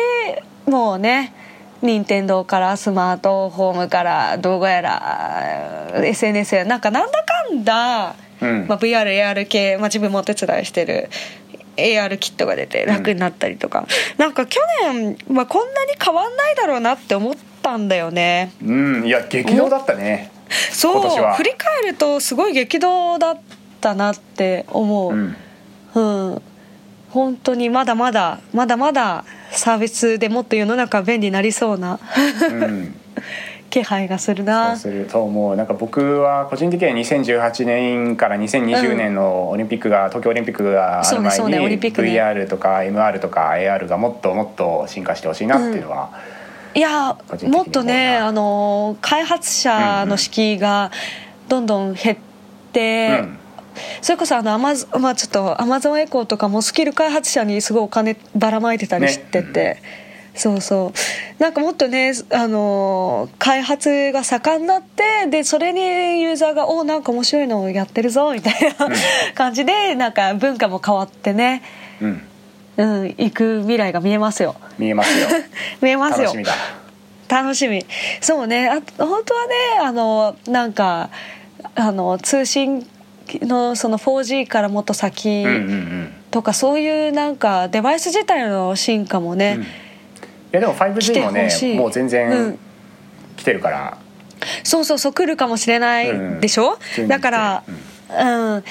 [0.66, 1.34] もうね。
[1.82, 8.68] 任天堂からスマートフォームから動画やら SNS やなんかなんだかんだ、うん。
[8.68, 11.10] まあ、VRAR 系、まあ、自分もお手伝いしてる
[11.78, 13.88] AR キットが出て楽になったりとか、
[14.18, 14.60] なんか去
[14.92, 18.52] 年はこんなに変わんないだろうなって思ったんだよね。
[18.62, 18.72] う
[19.04, 19.08] ん。
[19.08, 20.32] いや激動だったね
[20.72, 23.40] そう振り返るとすごい激動だっ
[23.82, 25.14] たなって思う。
[25.14, 25.36] うん。
[25.96, 26.00] う
[26.36, 26.42] ん、
[27.10, 32.00] 本当にまだまだまだまだサービスでもっと世の中便利になりそうな
[32.52, 32.96] うん。
[33.70, 35.56] 気配がするそうなすると思う。
[35.56, 42.10] なんか僕は個人的には2018年から2020年のオリンピックが、東京オリンピックがある前に、そうねオリンピックね。
[42.10, 46.10] VR とか MR とか AR がもっともっと進化してほしいなっていうのは、
[46.76, 47.18] いや
[47.48, 50.92] もっとねあの開発者の敷居が
[51.48, 52.18] どんどん減っ
[52.72, 53.40] て、うん。
[54.02, 59.82] それこそあのアマゾンまあちょっとアマゾンエコーとかもスキル開発者にすごいお金ばらまいてたりしてて、
[60.36, 60.94] そうそ
[61.40, 61.42] う。
[61.42, 68.90] なんかもっとねあの開発が盛んになってでそれにユーザーが「おなんか面白いのやってるぞ」みたいな、
[69.36, 71.62] 感じでなんか文化も変わってね。
[72.02, 72.22] うん、
[72.80, 74.56] うん行く未来が見えますよ。
[74.78, 75.28] 見えますよ。
[75.82, 76.28] 見えますよ。
[76.28, 76.54] 楽しみだ。
[77.28, 77.86] 楽しみ。
[78.22, 78.70] そうね。
[78.70, 81.10] あ本当はねあのなんか
[81.76, 82.88] あの通信
[83.42, 86.14] のその 4G からもっと先うんうんうん。
[86.32, 89.64] とか、そういうなんかデバイス自体の進化もね、うん。
[89.64, 89.66] い
[90.52, 92.60] やでも 5G もねもう全う然ん。
[93.36, 93.98] 来てるから、
[94.64, 97.64] そうそうそう来るかもしれないでしょ、普通にだから
[98.10, 98.64] うん、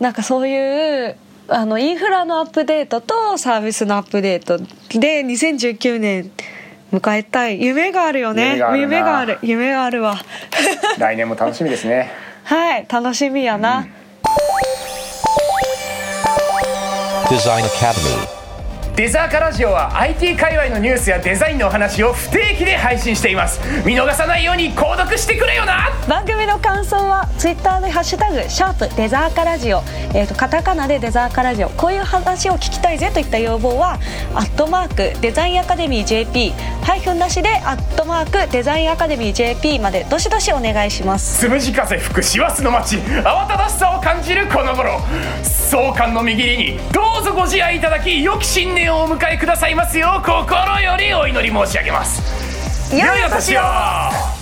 [0.00, 1.16] なんかそういう
[1.48, 4.58] あのインフラのアップデートとサービスのアップデート
[4.98, 6.30] で2019年
[6.92, 8.52] 迎えたい夢があるよね。
[8.52, 8.80] 夢があるな。
[8.80, 9.38] 夢がある。
[9.42, 10.16] 夢があるわ。
[10.98, 12.10] 来年も楽しみですね。
[12.44, 13.86] はい楽しみやな、
[17.28, 17.34] Design Academy.
[17.34, 18.43] デザー
[18.94, 23.60] カラジオは IT 界隈のニュースやデザインのお話を不定期で配信しています。
[23.84, 25.90] 見逃さないように購読してくれよな。
[26.08, 29.82] 番組の感想はツイッターで「ハッシュタグシャープデザーカラジオ」
[30.14, 31.70] えー、とカタカナでデザーカラジオ。
[31.70, 33.98] こういう話を聞きたいぜといった要望は
[34.32, 36.54] 「アットマークデザインアカデミー JP」
[36.86, 41.40] ハイフンなしで「アットマークデザインアカデミー JP」までどしどしお願いします。
[41.40, 45.00] つむじ風吹く師走の街慌ただしさを感じるこの頃。
[45.42, 52.94] 壮観の見切りにどうぞご自愛いただき良き新年をお迎えくださいますよう心よりお祈り申し上げます。
[52.94, 54.33] 良いお良いお年を。